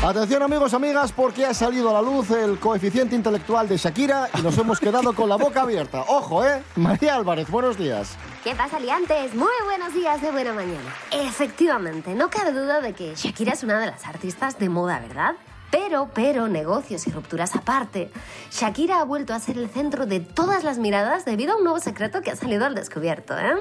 Atención 0.04 0.42
amigos, 0.42 0.74
amigas, 0.74 1.12
porque 1.12 1.46
ha 1.46 1.54
salido 1.54 1.92
a 1.92 1.94
la 1.94 2.02
luz 2.02 2.32
el 2.32 2.58
coeficiente 2.58 3.16
intelectual 3.16 3.68
de 3.68 3.78
Shakira 3.78 4.32
y 4.36 4.42
nos 4.42 4.58
hemos 4.58 4.80
quedado 4.80 5.14
con 5.14 5.30
la 5.30 5.36
boca 5.36 5.62
abierta. 5.62 6.04
Ojo, 6.08 6.44
¿eh? 6.44 6.64
María 6.76 7.16
Álvarez, 7.16 7.48
buenos 7.52 7.78
días. 7.78 8.18
¿Qué 8.44 8.56
pasa, 8.56 8.80
liantes? 8.80 9.36
Muy 9.36 9.52
buenos 9.64 9.94
días 9.94 10.20
de 10.20 10.32
buena 10.32 10.54
mañana. 10.54 10.96
Efectivamente, 11.12 12.16
no 12.16 12.32
cabe 12.32 12.52
duda 12.52 12.82
de 12.82 12.94
que 12.94 13.14
Shakira 13.14 13.54
es 13.54 13.62
una 13.62 13.80
de 13.80 13.86
las 13.86 14.08
artistas 14.08 14.58
de 14.58 14.70
moda, 14.70 15.00
¿verdad? 15.00 15.36
Pero, 15.70 16.10
pero, 16.16 16.48
negocios 16.48 17.06
y 17.06 17.12
rupturas 17.12 17.56
aparte, 17.56 18.12
Shakira 18.50 19.02
ha 19.02 19.04
vuelto 19.04 19.36
a 19.36 19.40
ser 19.40 19.60
el 19.60 19.70
centro 19.70 20.08
de 20.08 20.20
todas 20.20 20.64
las 20.64 20.80
miradas 20.80 21.26
debido 21.26 21.54
a 21.54 21.58
un 21.58 21.64
nuevo 21.64 21.80
secreto 21.80 22.22
que 22.22 22.32
ha 22.32 22.36
salido 22.36 22.66
al 22.66 22.74
descubierto, 22.74 23.38
¿eh? 23.38 23.54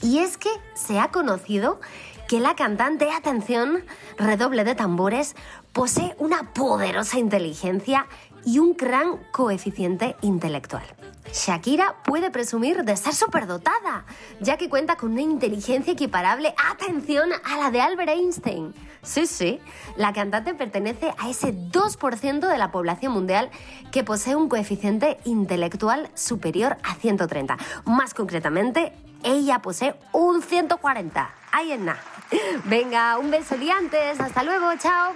Y 0.00 0.20
es 0.20 0.38
que 0.38 0.50
se 0.74 0.98
ha 0.98 1.10
conocido 1.10 1.80
que 2.28 2.40
la 2.40 2.54
cantante, 2.54 3.10
atención, 3.10 3.84
redoble 4.16 4.64
de 4.64 4.74
tambores, 4.74 5.34
posee 5.72 6.14
una 6.18 6.52
poderosa 6.52 7.18
inteligencia 7.18 8.06
y 8.44 8.58
un 8.58 8.76
gran 8.76 9.18
coeficiente 9.32 10.16
intelectual. 10.20 10.84
Shakira 11.32 11.96
puede 12.04 12.30
presumir 12.30 12.84
de 12.84 12.96
ser 12.96 13.14
superdotada, 13.14 14.04
ya 14.40 14.56
que 14.56 14.68
cuenta 14.68 14.96
con 14.96 15.12
una 15.12 15.22
inteligencia 15.22 15.92
equiparable, 15.92 16.54
atención, 16.70 17.30
a 17.32 17.56
la 17.56 17.70
de 17.70 17.80
Albert 17.80 18.10
Einstein. 18.10 18.74
Sí, 19.02 19.26
sí, 19.26 19.60
la 19.96 20.12
cantante 20.12 20.54
pertenece 20.54 21.12
a 21.18 21.28
ese 21.28 21.52
2% 21.52 22.48
de 22.48 22.58
la 22.58 22.70
población 22.70 23.12
mundial 23.12 23.50
que 23.92 24.04
posee 24.04 24.36
un 24.36 24.48
coeficiente 24.48 25.18
intelectual 25.24 26.08
superior 26.14 26.78
a 26.82 26.94
130. 26.94 27.58
Más 27.84 28.14
concretamente, 28.14 28.92
ella 29.22 29.60
posee 29.60 29.94
un 30.12 30.40
140. 30.40 31.30
Ahí 31.52 31.72
en 31.72 31.84
nada. 31.86 32.00
Venga, 32.64 33.18
un 33.18 33.30
beso 33.30 33.56
liantes. 33.56 34.20
Hasta 34.20 34.42
luego, 34.42 34.66
chao. 34.78 35.12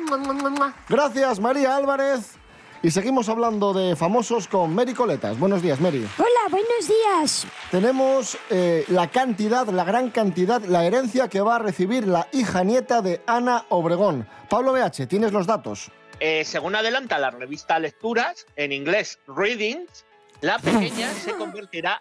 Gracias, 0.88 1.40
María 1.40 1.76
Álvarez. 1.76 2.36
Y 2.80 2.92
seguimos 2.92 3.28
hablando 3.28 3.72
de 3.72 3.96
famosos 3.96 4.46
con 4.46 4.72
Mary 4.72 4.94
Coletas. 4.94 5.36
Buenos 5.36 5.62
días, 5.62 5.80
Mary. 5.80 6.06
Hola, 6.16 6.48
buenos 6.48 6.86
días. 6.86 7.46
Tenemos 7.72 8.38
eh, 8.50 8.84
la 8.88 9.08
cantidad, 9.08 9.66
la 9.66 9.82
gran 9.82 10.10
cantidad, 10.10 10.62
la 10.62 10.84
herencia 10.84 11.28
que 11.28 11.40
va 11.40 11.56
a 11.56 11.58
recibir 11.58 12.06
la 12.06 12.28
hija 12.32 12.62
nieta 12.62 13.02
de 13.02 13.20
Ana 13.26 13.64
Obregón. 13.70 14.28
Pablo 14.48 14.72
BH, 14.72 15.08
¿tienes 15.08 15.32
los 15.32 15.46
datos? 15.46 15.90
Eh, 16.20 16.44
según 16.44 16.76
adelanta 16.76 17.18
la 17.18 17.30
revista 17.30 17.80
Lecturas, 17.80 18.46
en 18.54 18.70
inglés 18.70 19.18
Readings, 19.26 20.04
la 20.40 20.60
pequeña 20.60 21.12
se 21.24 21.32
convertirá 21.34 22.00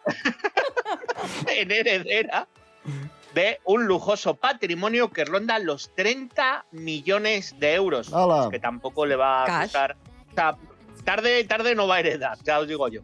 en 1.48 1.72
heredera 1.72 2.48
de 3.38 3.60
un 3.66 3.86
lujoso 3.86 4.34
patrimonio 4.34 5.12
que 5.12 5.24
ronda 5.24 5.60
los 5.60 5.94
30 5.94 6.66
millones 6.72 7.54
de 7.60 7.76
euros. 7.76 8.10
Que 8.50 8.58
tampoco 8.60 9.06
le 9.06 9.16
va 9.16 9.44
a 9.44 9.62
costar. 9.62 9.96
o 10.32 10.34
sea, 10.34 10.56
tarde, 11.04 11.44
tarde 11.44 11.76
no 11.76 11.88
va 11.88 11.98
a 11.98 12.00
heredar, 12.00 12.36
ya 12.44 12.58
os 12.60 12.68
digo 12.68 12.88
yo. 12.88 13.02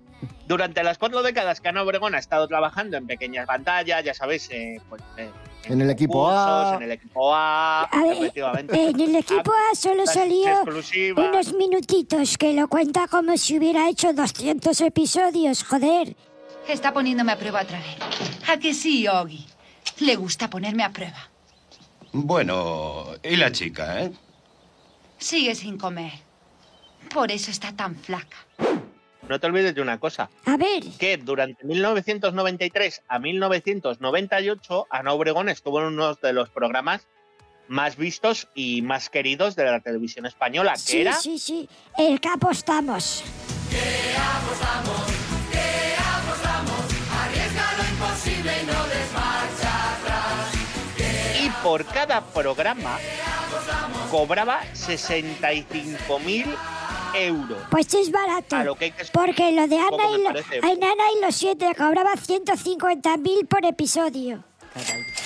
Durante 0.48 0.84
las 0.84 0.98
cuatro 0.98 1.22
décadas 1.22 1.62
que 1.62 1.70
Ana 1.70 1.84
Obregón 1.84 2.16
ha 2.16 2.18
estado 2.18 2.48
trabajando 2.48 2.98
en 2.98 3.06
pequeñas 3.06 3.46
pantallas, 3.46 4.04
ya 4.04 4.16
sabéis, 4.16 4.50
eh, 4.50 4.82
pues, 4.90 5.04
eh, 5.18 5.30
En 5.66 5.80
el 5.80 5.92
equipo 5.92 6.28
A. 6.28 6.78
en 6.78 6.82
el 6.84 6.92
equipo 6.94 7.34
A, 7.34 7.84
A 7.84 8.02
ver, 8.02 8.18
efectivamente. 8.18 8.90
en 8.90 9.00
el 9.00 9.16
equipo 9.16 9.52
A 9.52 9.76
solo 9.76 10.08
salió 10.08 10.64
unos 11.16 11.54
minutitos 11.54 12.40
que 12.40 12.54
lo 12.54 12.68
cuenta 12.68 13.08
como 13.08 13.38
si 13.38 13.60
hubiera 13.60 13.88
hecho 13.88 14.12
200 14.14 14.82
episodios, 14.82 15.64
joder. 15.64 16.16
Está 16.68 16.92
poniéndome 16.92 17.32
a 17.34 17.38
prueba 17.38 17.62
otra 17.62 17.78
vez. 17.78 18.50
¿A 18.50 18.58
que 18.58 18.74
sí, 18.74 19.08
Ogi? 19.08 19.46
Le 20.00 20.16
gusta 20.16 20.50
ponerme 20.50 20.84
a 20.84 20.90
prueba. 20.92 21.30
Bueno, 22.12 23.08
¿y 23.24 23.36
la 23.36 23.52
chica, 23.52 24.02
eh? 24.02 24.12
Sigue 25.18 25.56
sin 25.56 25.78
comer. 25.78 26.14
Por 27.14 27.32
eso 27.32 27.52
está 27.52 27.72
tan 27.76 27.96
flaca. 27.96 28.38
No 29.28 29.40
te 29.40 29.48
olvides 29.48 29.74
de 29.74 29.82
una 29.82 30.00
cosa. 30.00 30.30
A 30.46 30.58
ver. 30.58 30.84
Que 31.00 31.18
durante 31.18 31.64
1993 31.66 33.04
a 33.08 33.20
1998, 33.20 34.88
Ana 34.90 35.14
Obregón 35.14 35.50
estuvo 35.50 35.80
en 35.80 35.86
uno 35.88 36.16
de 36.16 36.34
los 36.34 36.50
programas 36.50 37.08
más 37.70 37.96
vistos 37.96 38.50
y 38.54 38.82
más 38.82 39.10
queridos 39.10 39.56
de 39.56 39.64
la 39.66 39.80
televisión 39.80 40.26
española, 40.26 40.74
que 40.74 40.80
Sí, 40.80 41.02
era 41.02 41.14
sí, 41.14 41.40
sí. 41.40 41.70
El 41.98 42.20
que 42.20 42.28
apostamos. 42.30 43.24
Arriesga 47.22 47.74
lo 47.78 47.84
imposible 47.90 48.52
y 48.62 48.66
no 48.66 48.93
por 51.64 51.86
cada 51.86 52.22
programa 52.22 53.00
cobraba 54.12 54.62
65.000 54.74 56.46
euros. 57.16 57.58
Pues 57.72 57.94
es 57.94 58.12
barato. 58.12 58.56
A 58.58 58.64
lo 58.64 58.76
que 58.76 58.86
hay 58.86 58.92
que 58.92 59.06
Porque 59.12 59.52
lo 59.54 59.68
de 59.68 59.78
Ana 59.80 60.10
y, 60.16 60.18
lo, 60.22 60.26
parece. 60.26 60.60
ay, 60.62 60.74
Ana 60.74 61.04
y 61.18 61.22
los 61.26 61.36
siete 61.36 61.74
cobraba 61.78 62.14
150.000 62.14 63.48
por 63.48 63.66
episodio. 63.66 64.44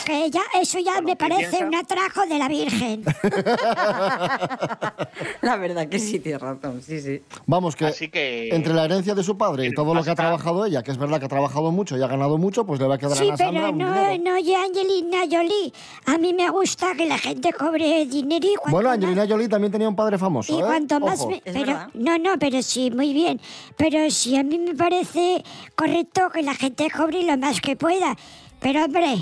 Que 0.07 0.29
ya, 0.31 0.39
eso 0.61 0.79
ya 0.79 1.01
me 1.01 1.17
parece 1.17 1.49
piensa? 1.49 1.65
un 1.67 1.75
atraco 1.75 2.25
de 2.27 2.39
la 2.39 2.47
Virgen. 2.47 3.03
La 5.41 5.57
verdad 5.57 5.87
que 5.89 5.99
sí, 5.99 6.19
tienes 6.19 6.41
razón, 6.41 6.81
sí, 6.81 6.99
sí. 7.01 7.21
Vamos, 7.45 7.75
que, 7.75 7.85
Así 7.87 8.07
que- 8.09 8.49
entre 8.55 8.73
la 8.73 8.85
herencia 8.85 9.13
de 9.15 9.23
su 9.23 9.37
padre 9.37 9.65
y 9.67 9.73
todo 9.73 9.93
lo 9.93 10.03
que 10.03 10.09
ha 10.11 10.15
trabajado 10.15 10.65
ella, 10.65 10.81
que 10.83 10.91
es 10.91 10.97
verdad 10.97 11.19
que 11.19 11.25
ha 11.25 11.29
trabajado 11.29 11.71
mucho 11.71 11.97
y 11.97 12.01
ha 12.03 12.07
ganado 12.07 12.37
mucho, 12.37 12.65
pues 12.65 12.79
le 12.79 12.87
va 12.87 12.95
a 12.95 12.97
quedar 12.97 13.17
Sí, 13.17 13.29
a 13.29 13.37
Sandra 13.37 13.61
pero 13.63 13.71
un 13.73 13.77
no, 13.79 13.93
dinero. 14.09 14.23
no, 14.31 14.35
oye, 14.37 14.55
Angelina 14.55 15.17
Jolie. 15.29 15.73
A 16.05 16.17
mí 16.17 16.33
me 16.33 16.49
gusta 16.49 16.93
que 16.95 17.05
la 17.05 17.17
gente 17.17 17.51
cobre 17.53 18.05
dinero 18.05 18.47
y 18.47 18.55
cuanto 18.55 18.71
Bueno, 18.71 18.89
más- 18.89 18.95
Angelina 18.97 19.25
Jolie 19.27 19.49
también 19.49 19.71
tenía 19.71 19.89
un 19.89 19.95
padre 19.95 20.17
famoso, 20.17 20.55
Y 20.57 20.61
¿eh? 20.61 20.65
cuanto 20.65 20.99
más 20.99 21.19
Ojo. 21.21 21.31
me- 21.31 21.41
pero 21.43 21.87
no, 21.95 22.17
no, 22.17 22.39
pero 22.39 22.61
sí, 22.61 22.91
muy 22.91 23.13
bien. 23.13 23.39
Pero 23.75 24.09
sí, 24.09 24.37
a 24.37 24.43
mí 24.43 24.57
me 24.57 24.73
parece 24.73 25.43
correcto 25.75 26.29
que 26.33 26.41
la 26.43 26.53
gente 26.55 26.87
cobre 26.95 27.23
lo 27.23 27.37
más 27.37 27.59
que 27.61 27.75
pueda. 27.75 28.15
Pero 28.59 28.85
hombre, 28.85 29.17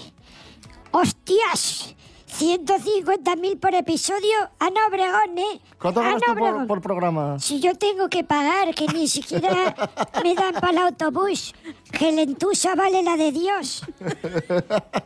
hostias, 0.96 1.94
150.000 2.40 3.60
por 3.60 3.76
episodio, 3.76 4.34
Ana 4.60 4.88
Obregón, 4.88 5.38
¿eh? 5.38 5.60
¿Cuánto 5.80 6.00
ganas 6.00 6.22
Ana 6.24 6.34
tú 6.34 6.40
por, 6.40 6.68
por 6.68 6.82
programa? 6.82 7.40
Si 7.40 7.60
yo 7.60 7.76
tengo 7.76 8.08
que 8.08 8.24
pagar, 8.24 8.74
que 8.74 8.88
ni 8.88 9.08
siquiera 9.08 9.76
me 10.24 10.36
dan 10.36 10.54
para 10.54 10.72
el 10.72 10.78
autobús, 10.80 11.54
que 11.92 12.12
lentusa 12.12 12.76
vale 12.76 13.04
la 13.04 13.18
de 13.18 13.32
Dios. 13.32 13.84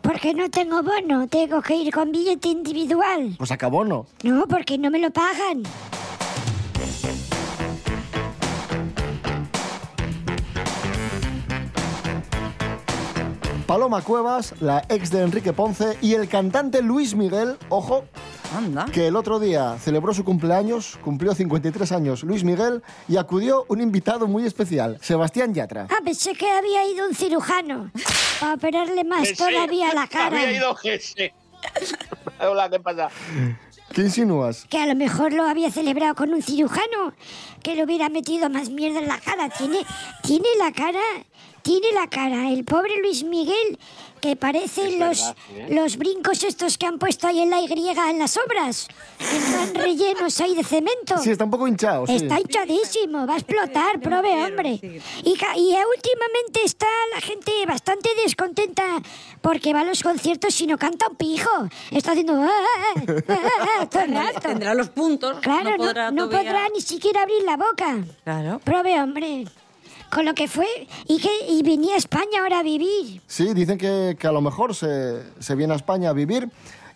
Porque 0.01 0.33
no 0.33 0.49
tengo 0.49 0.83
bono, 0.83 1.27
tengo 1.27 1.61
que 1.61 1.75
ir 1.75 1.93
con 1.93 2.11
billete 2.11 2.49
individual. 2.49 3.35
Pues 3.37 3.51
acabó, 3.51 3.83
¿no? 3.83 4.05
No, 4.23 4.47
porque 4.47 4.77
no 4.77 4.91
me 4.91 4.99
lo 4.99 5.09
pagan. 5.11 5.63
Paloma 13.69 14.01
Cuevas, 14.01 14.55
la 14.61 14.83
ex 14.89 15.11
de 15.11 15.21
Enrique 15.21 15.53
Ponce, 15.53 15.95
y 16.01 16.15
el 16.15 16.27
cantante 16.27 16.81
Luis 16.81 17.13
Miguel, 17.13 17.55
ojo, 17.69 18.03
que 18.91 19.05
el 19.05 19.15
otro 19.15 19.39
día 19.39 19.77
celebró 19.77 20.11
su 20.11 20.25
cumpleaños, 20.25 20.97
cumplió 21.03 21.35
53 21.35 21.91
años 21.91 22.23
Luis 22.23 22.43
Miguel, 22.43 22.81
y 23.07 23.17
acudió 23.17 23.65
un 23.67 23.79
invitado 23.79 24.25
muy 24.25 24.43
especial, 24.43 24.97
Sebastián 25.03 25.53
Yatra. 25.53 25.85
Ah, 25.91 26.01
pensé 26.03 26.33
que 26.33 26.49
había 26.49 26.83
ido 26.87 27.07
un 27.07 27.13
cirujano 27.13 27.91
para 28.39 28.55
operarle 28.55 29.03
más 29.03 29.19
Que 29.19 29.35
sí, 29.35 29.37
todavía 29.37 29.93
la 29.93 30.07
cara. 30.07 30.41
Había 30.41 30.51
ido 30.51 30.73
Jesse. 30.73 31.31
Hola, 32.41 32.71
¿qué 32.71 32.79
pasa? 32.79 33.09
¿Qué 33.93 34.01
insinúas? 34.01 34.65
Que 34.65 34.79
a 34.79 34.87
lo 34.87 34.95
mejor 34.95 35.31
lo 35.31 35.43
había 35.43 35.69
celebrado 35.69 36.15
con 36.15 36.33
un 36.33 36.41
cirujano 36.41 37.13
que 37.61 37.75
le 37.75 37.83
hubiera 37.83 38.09
metido 38.09 38.49
más 38.49 38.71
mierda 38.71 38.99
en 38.99 39.07
la 39.07 39.19
cara. 39.19 39.49
Tiene, 39.49 39.85
tiene 40.23 40.47
la 40.57 40.71
cara, 40.71 40.99
tiene 41.61 41.91
la 41.93 42.07
cara, 42.07 42.49
el 42.49 42.63
pobre 42.65 42.97
Luis 43.01 43.23
Miguel, 43.23 43.77
que 44.21 44.35
parecen 44.35 44.87
Es 44.87 44.99
los, 44.99 45.17
verdad, 45.19 45.35
¿eh? 45.55 45.75
los 45.75 45.97
brincos 45.97 46.43
estos 46.43 46.77
que 46.77 46.85
han 46.85 46.99
puesto 46.99 47.27
ahí 47.27 47.39
en 47.39 47.49
la 47.49 47.61
Y 47.61 47.67
en 47.71 48.19
las 48.19 48.37
obras. 48.37 48.87
que 49.17 49.37
Están 49.37 49.73
rellenos 49.75 50.39
ahí 50.41 50.55
de 50.55 50.63
cemento. 50.63 51.17
Sí, 51.19 51.31
está 51.31 51.45
un 51.45 51.51
poco 51.51 51.67
hinchado, 51.67 52.05
sí. 52.07 52.15
Está 52.15 52.39
hinchadísimo, 52.39 53.25
va 53.25 53.35
a 53.35 53.37
explotar, 53.37 53.99
prove, 54.01 54.43
hombre. 54.43 54.71
Y, 54.81 55.31
últimamente 55.31 56.61
está 56.63 56.87
la 57.13 57.21
gente 57.21 57.51
bastante 57.65 58.09
descontenta 58.23 58.83
porque 59.41 59.73
va 59.73 59.81
a 59.81 59.83
los 59.85 60.03
conciertos 60.03 60.59
y 60.61 60.67
no 60.67 60.77
canta 60.77 61.07
un 61.09 61.15
pijo. 61.15 61.49
Está 61.91 62.11
haciendo... 62.11 62.33
"Ah, 62.41 62.49
ah, 62.49 63.03
ah, 63.27 63.33
ah", 63.81 63.85
todo 63.89 64.03
el 64.03 64.15
rato. 64.15 64.39
Tendrá 64.41 64.73
los 64.73 64.89
puntos. 64.89 65.39
Claro, 65.39 65.71
no 65.71 65.77
no, 65.77 65.83
podrá, 65.85 66.11
no 66.11 66.29
podrá 66.29 66.67
ni 66.73 66.81
siquiera 66.81 67.21
abrir 67.21 67.43
la 67.43 67.57
boca. 67.57 67.97
Claro. 68.23 68.59
Prove, 68.63 69.01
hombre. 69.01 69.45
Con 70.11 70.25
lo 70.25 70.33
que 70.33 70.47
fue 70.47 70.67
y 71.07 71.19
que 71.19 71.29
y 71.47 71.61
venía 71.63 71.95
a 71.95 71.97
España 71.97 72.41
ahora 72.41 72.59
a 72.59 72.63
vivir. 72.63 73.21
Sí, 73.27 73.53
dicen 73.53 73.77
que, 73.77 74.17
que 74.19 74.27
a 74.27 74.31
lo 74.31 74.41
mejor 74.41 74.73
se, 74.73 75.21
se 75.39 75.55
viene 75.55 75.73
a 75.73 75.75
España 75.75 76.09
a 76.09 76.13
vivir. 76.13 76.49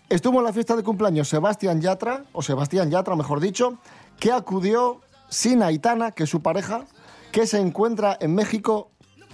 Estuvo 0.08 0.38
en 0.38 0.44
la 0.44 0.52
fiesta 0.52 0.76
de 0.76 0.82
cumpleaños 0.82 1.28
Sebastián 1.28 1.80
Yatra, 1.80 2.24
o 2.32 2.42
Sebastián 2.42 2.90
Yatra, 2.90 3.16
mejor 3.16 3.40
dicho, 3.40 3.78
que 4.18 4.32
acudió 4.32 5.00
sin 5.28 5.62
Aitana, 5.62 6.12
que 6.12 6.24
es 6.24 6.30
su 6.30 6.42
pareja, 6.42 6.84
que 7.32 7.46
se 7.46 7.58
encuentra 7.58 8.16
en 8.20 8.34
México 8.34 8.90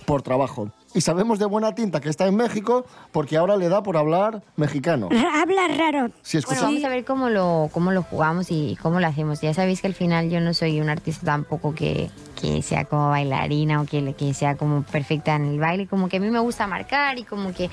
por 0.07 0.23
trabajo. 0.23 0.71
Y 0.93 1.03
sabemos 1.03 1.39
de 1.39 1.45
buena 1.47 1.73
tinta 1.75 2.01
que 2.01 2.09
está 2.09 2.27
en 2.27 2.35
México 2.35 2.85
porque 3.13 3.37
ahora 3.37 3.57
le 3.57 3.69
da 3.69 3.83
por 3.83 3.97
hablar 3.97 4.43
mexicano. 4.57 5.09
Habla 5.35 5.69
raro. 5.69 6.11
Si 6.23 6.37
Bueno, 6.39 6.49
escucha- 6.53 6.63
vamos 6.63 6.85
a 6.85 6.89
ver 6.89 7.05
cómo 7.05 7.29
lo, 7.29 7.71
cómo 7.73 7.93
lo 7.93 8.03
jugamos 8.03 8.51
y 8.51 8.77
cómo 8.83 8.99
lo 8.99 9.07
hacemos. 9.07 9.41
Ya 9.41 9.55
sabéis 9.55 9.81
que 9.81 9.87
al 9.87 9.95
final 9.95 10.31
yo 10.31 10.41
no 10.41 10.53
soy 10.53 10.81
un 10.81 10.89
artista 10.89 11.25
tampoco 11.27 11.75
que, 11.75 12.11
que 12.41 12.61
sea 12.63 12.85
como 12.87 13.09
bailarina 13.11 13.81
o 13.81 13.87
que, 13.87 14.15
que 14.15 14.35
sea 14.35 14.57
como 14.57 14.83
perfecta 14.83 15.37
en 15.37 15.45
el 15.47 15.61
baile. 15.61 15.87
Como 15.87 16.09
que 16.09 16.17
a 16.17 16.21
mí 16.21 16.29
me 16.31 16.41
gusta 16.41 16.67
marcar 16.67 17.19
y 17.19 17.23
como 17.25 17.55
que 17.55 17.71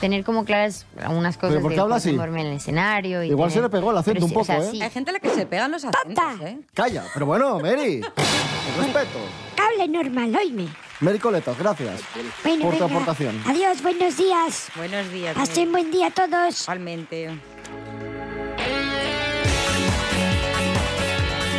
tener 0.00 0.24
como 0.24 0.44
claras 0.44 0.86
algunas 1.00 1.36
cosas 1.36 1.50
¿Pero 1.50 1.62
por 1.62 1.70
qué 1.70 1.76
de 1.76 1.82
habla 1.82 1.96
así? 1.96 2.10
en 2.10 2.36
el 2.36 2.52
escenario. 2.52 3.22
Y 3.22 3.28
Igual 3.28 3.50
se 3.52 3.60
le 3.62 3.68
pegó 3.68 3.92
el 3.92 3.98
acento 3.98 4.14
pero 4.14 4.26
un 4.26 4.30
sí, 4.32 4.36
o 4.38 4.44
sea, 4.44 4.56
poco, 4.56 4.68
¿eh? 4.68 4.70
sí. 4.72 4.82
Hay 4.82 4.90
gente 4.90 5.10
a 5.10 5.12
la 5.12 5.20
que 5.20 5.30
se 5.30 5.46
pegan 5.46 5.70
los 5.70 5.84
acentos, 5.84 6.24
¿eh? 6.42 6.58
Calla, 6.74 7.04
pero 7.14 7.26
bueno, 7.26 7.60
Mary, 7.60 8.00
respeto. 8.78 9.18
Hable 9.62 9.88
normal, 9.88 10.34
oíme. 10.36 10.66
Mary 11.00 11.18
Coletos, 11.18 11.58
gracias 11.58 12.00
Bueno, 12.42 12.62
por 12.62 12.74
tu 12.74 12.84
venga. 12.84 12.94
aportación. 12.96 13.42
Adiós, 13.46 13.82
buenos 13.82 14.16
días. 14.16 14.68
Buenos 14.76 15.10
días. 15.12 15.34
Pasen 15.36 15.70
buen 15.70 15.90
día 15.90 16.06
a 16.06 16.10
todos. 16.10 16.62
Igualmente. 16.62 17.38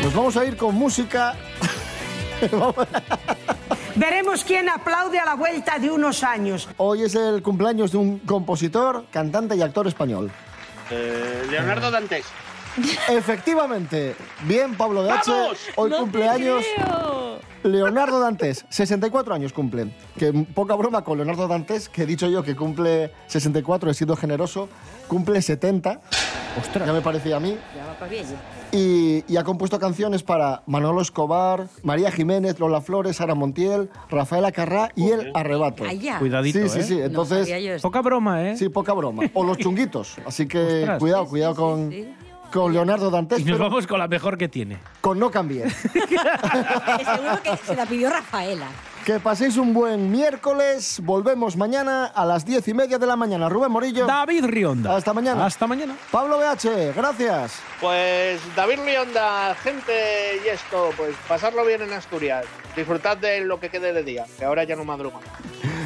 Nos 0.03 0.13
vamos 0.13 0.37
a 0.37 0.45
ir 0.45 0.57
con 0.57 0.73
música. 0.73 1.35
Veremos 3.95 4.43
quién 4.43 4.69
aplaude 4.69 5.19
a 5.19 5.25
la 5.25 5.35
vuelta 5.35 5.77
de 5.79 5.91
unos 5.91 6.23
años. 6.23 6.67
Hoy 6.77 7.03
es 7.03 7.15
el 7.15 7.41
cumpleaños 7.43 7.91
de 7.91 7.97
un 7.97 8.19
compositor, 8.19 9.05
cantante 9.11 9.55
y 9.55 9.61
actor 9.61 9.87
español. 9.87 10.31
Eh, 10.89 11.45
Leonardo 11.49 11.91
Dantes. 11.91 12.25
Efectivamente. 13.09 14.15
Bien, 14.45 14.75
Pablo 14.75 15.03
de 15.03 15.11
H. 15.11 15.31
¡Vamos! 15.31 15.57
Hoy 15.75 15.89
¡No 15.89 15.95
te 15.97 16.01
cumpleaños. 16.03 16.63
creo! 16.75 17.37
Leonardo 17.63 18.19
Dantes, 18.19 18.65
64 18.69 19.33
años 19.33 19.51
cumple. 19.51 19.91
Que 20.17 20.31
poca 20.31 20.75
broma 20.75 21.03
con 21.03 21.17
Leonardo 21.17 21.47
Dantes, 21.47 21.89
que 21.89 22.03
he 22.03 22.05
dicho 22.05 22.29
yo 22.29 22.43
que 22.43 22.55
cumple 22.55 23.11
64, 23.27 23.89
he 23.89 23.93
sido 23.93 24.15
generoso, 24.15 24.69
cumple 25.07 25.41
70. 25.41 25.99
Ostras. 26.59 26.87
Ya 26.87 26.93
me 26.93 27.01
parecía 27.01 27.37
a 27.37 27.39
mí. 27.39 27.57
Ya 27.75 27.85
va 27.85 27.93
para 27.95 28.09
viejo. 28.09 28.33
Y, 28.71 29.23
y 29.27 29.37
ha 29.37 29.43
compuesto 29.43 29.79
canciones 29.79 30.23
para 30.23 30.63
Manolo 30.65 31.01
Escobar, 31.01 31.67
María 31.83 32.11
Jiménez, 32.11 32.59
Lola 32.59 32.81
Flores, 32.81 33.17
Sara 33.17 33.35
Montiel, 33.35 33.89
Rafaela 34.09 34.51
Carrá 34.51 34.91
y 34.95 35.09
El 35.11 35.31
Arrebato. 35.33 35.83
Calla. 35.83 36.19
Cuidadito, 36.19 36.59
Sí, 36.59 36.69
sí, 36.69 36.79
¿eh? 36.79 36.83
sí. 36.83 36.95
No 36.97 37.05
Entonces. 37.05 37.81
Poca 37.81 38.01
broma, 38.01 38.49
¿eh? 38.49 38.57
sí, 38.57 38.69
poca 38.69 38.93
broma. 38.93 39.23
O 39.33 39.43
los 39.43 39.57
chunguitos. 39.57 40.15
Así 40.25 40.47
que 40.47 40.79
Ostras. 40.81 40.99
cuidado, 40.99 41.25
cuidado 41.27 41.55
con, 41.55 41.91
con 42.63 42.73
Leonardo 42.73 43.09
Dantes, 43.09 43.39
Y 43.39 43.43
nos 43.45 43.57
pero 43.57 43.69
vamos 43.69 43.87
con 43.87 43.99
la 43.99 44.07
mejor 44.07 44.37
que 44.37 44.47
tiene. 44.47 44.77
con 45.01 45.19
no 45.19 45.29
cambies. 45.31 45.73
Que 45.93 47.05
seguro 47.05 47.41
que 47.43 47.57
se 47.57 47.75
la 47.75 47.85
pidió 47.85 48.09
Rafaela. 48.09 48.67
que 49.05 49.19
paséis 49.19 49.57
un 49.57 49.73
buen 49.73 50.11
miércoles. 50.11 50.99
Volvemos 51.03 51.55
mañana 51.55 52.05
a 52.05 52.25
las 52.25 52.45
diez 52.45 52.67
y 52.67 52.73
media 52.73 52.97
de 52.97 53.05
la 53.05 53.15
mañana. 53.15 53.47
Rubén 53.49 53.71
Morillo. 53.71 54.05
David 54.05 54.45
Rionda. 54.45 54.95
Hasta 54.95 55.13
mañana. 55.13 55.45
Hasta 55.45 55.67
mañana. 55.67 55.95
Pablo 56.11 56.37
BH, 56.39 56.93
gracias. 56.95 57.59
Pues 57.79 58.39
David 58.55 58.79
Rionda, 58.85 59.55
gente 59.55 60.41
y 60.45 60.47
esto, 60.49 60.89
pues 60.97 61.15
pasarlo 61.27 61.65
bien 61.65 61.81
en 61.81 61.93
Asturias. 61.93 62.45
Disfrutad 62.75 63.17
de 63.17 63.41
lo 63.41 63.59
que 63.59 63.69
quede 63.69 63.93
de 63.93 64.03
día, 64.03 64.25
que 64.37 64.45
ahora 64.45 64.63
ya 64.63 64.75
no 64.75 64.83
madruga. 64.83 65.19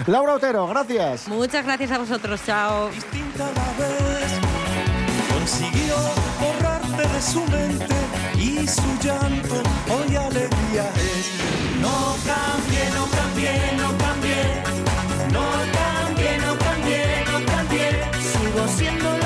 Laura 0.08 0.34
Otero, 0.36 0.68
gracias. 0.68 1.28
Muchas 1.28 1.66
gracias 1.66 1.92
a 1.92 1.98
vosotros. 2.00 2.42
Chao. 2.46 2.90
Consiguió 5.34 5.96
de 7.08 7.22
su 7.22 7.42
mente 7.46 7.96
y 8.38 8.68
su 8.68 8.82
llanto 9.02 9.62
hoy 9.90 10.16
alegría 10.16 10.90
es. 10.96 11.32
No 11.82 12.16
cambie, 12.26 12.84
no 12.96 13.06
cambie, 13.18 13.54
no 13.78 13.98
cambie, 13.98 14.42
no 15.32 15.46
cambie, 15.78 16.38
no 16.38 16.58
cambie, 16.58 17.26
no 17.32 17.46
cambie, 17.46 17.90
sigo 18.22 18.68
siendo 18.78 19.21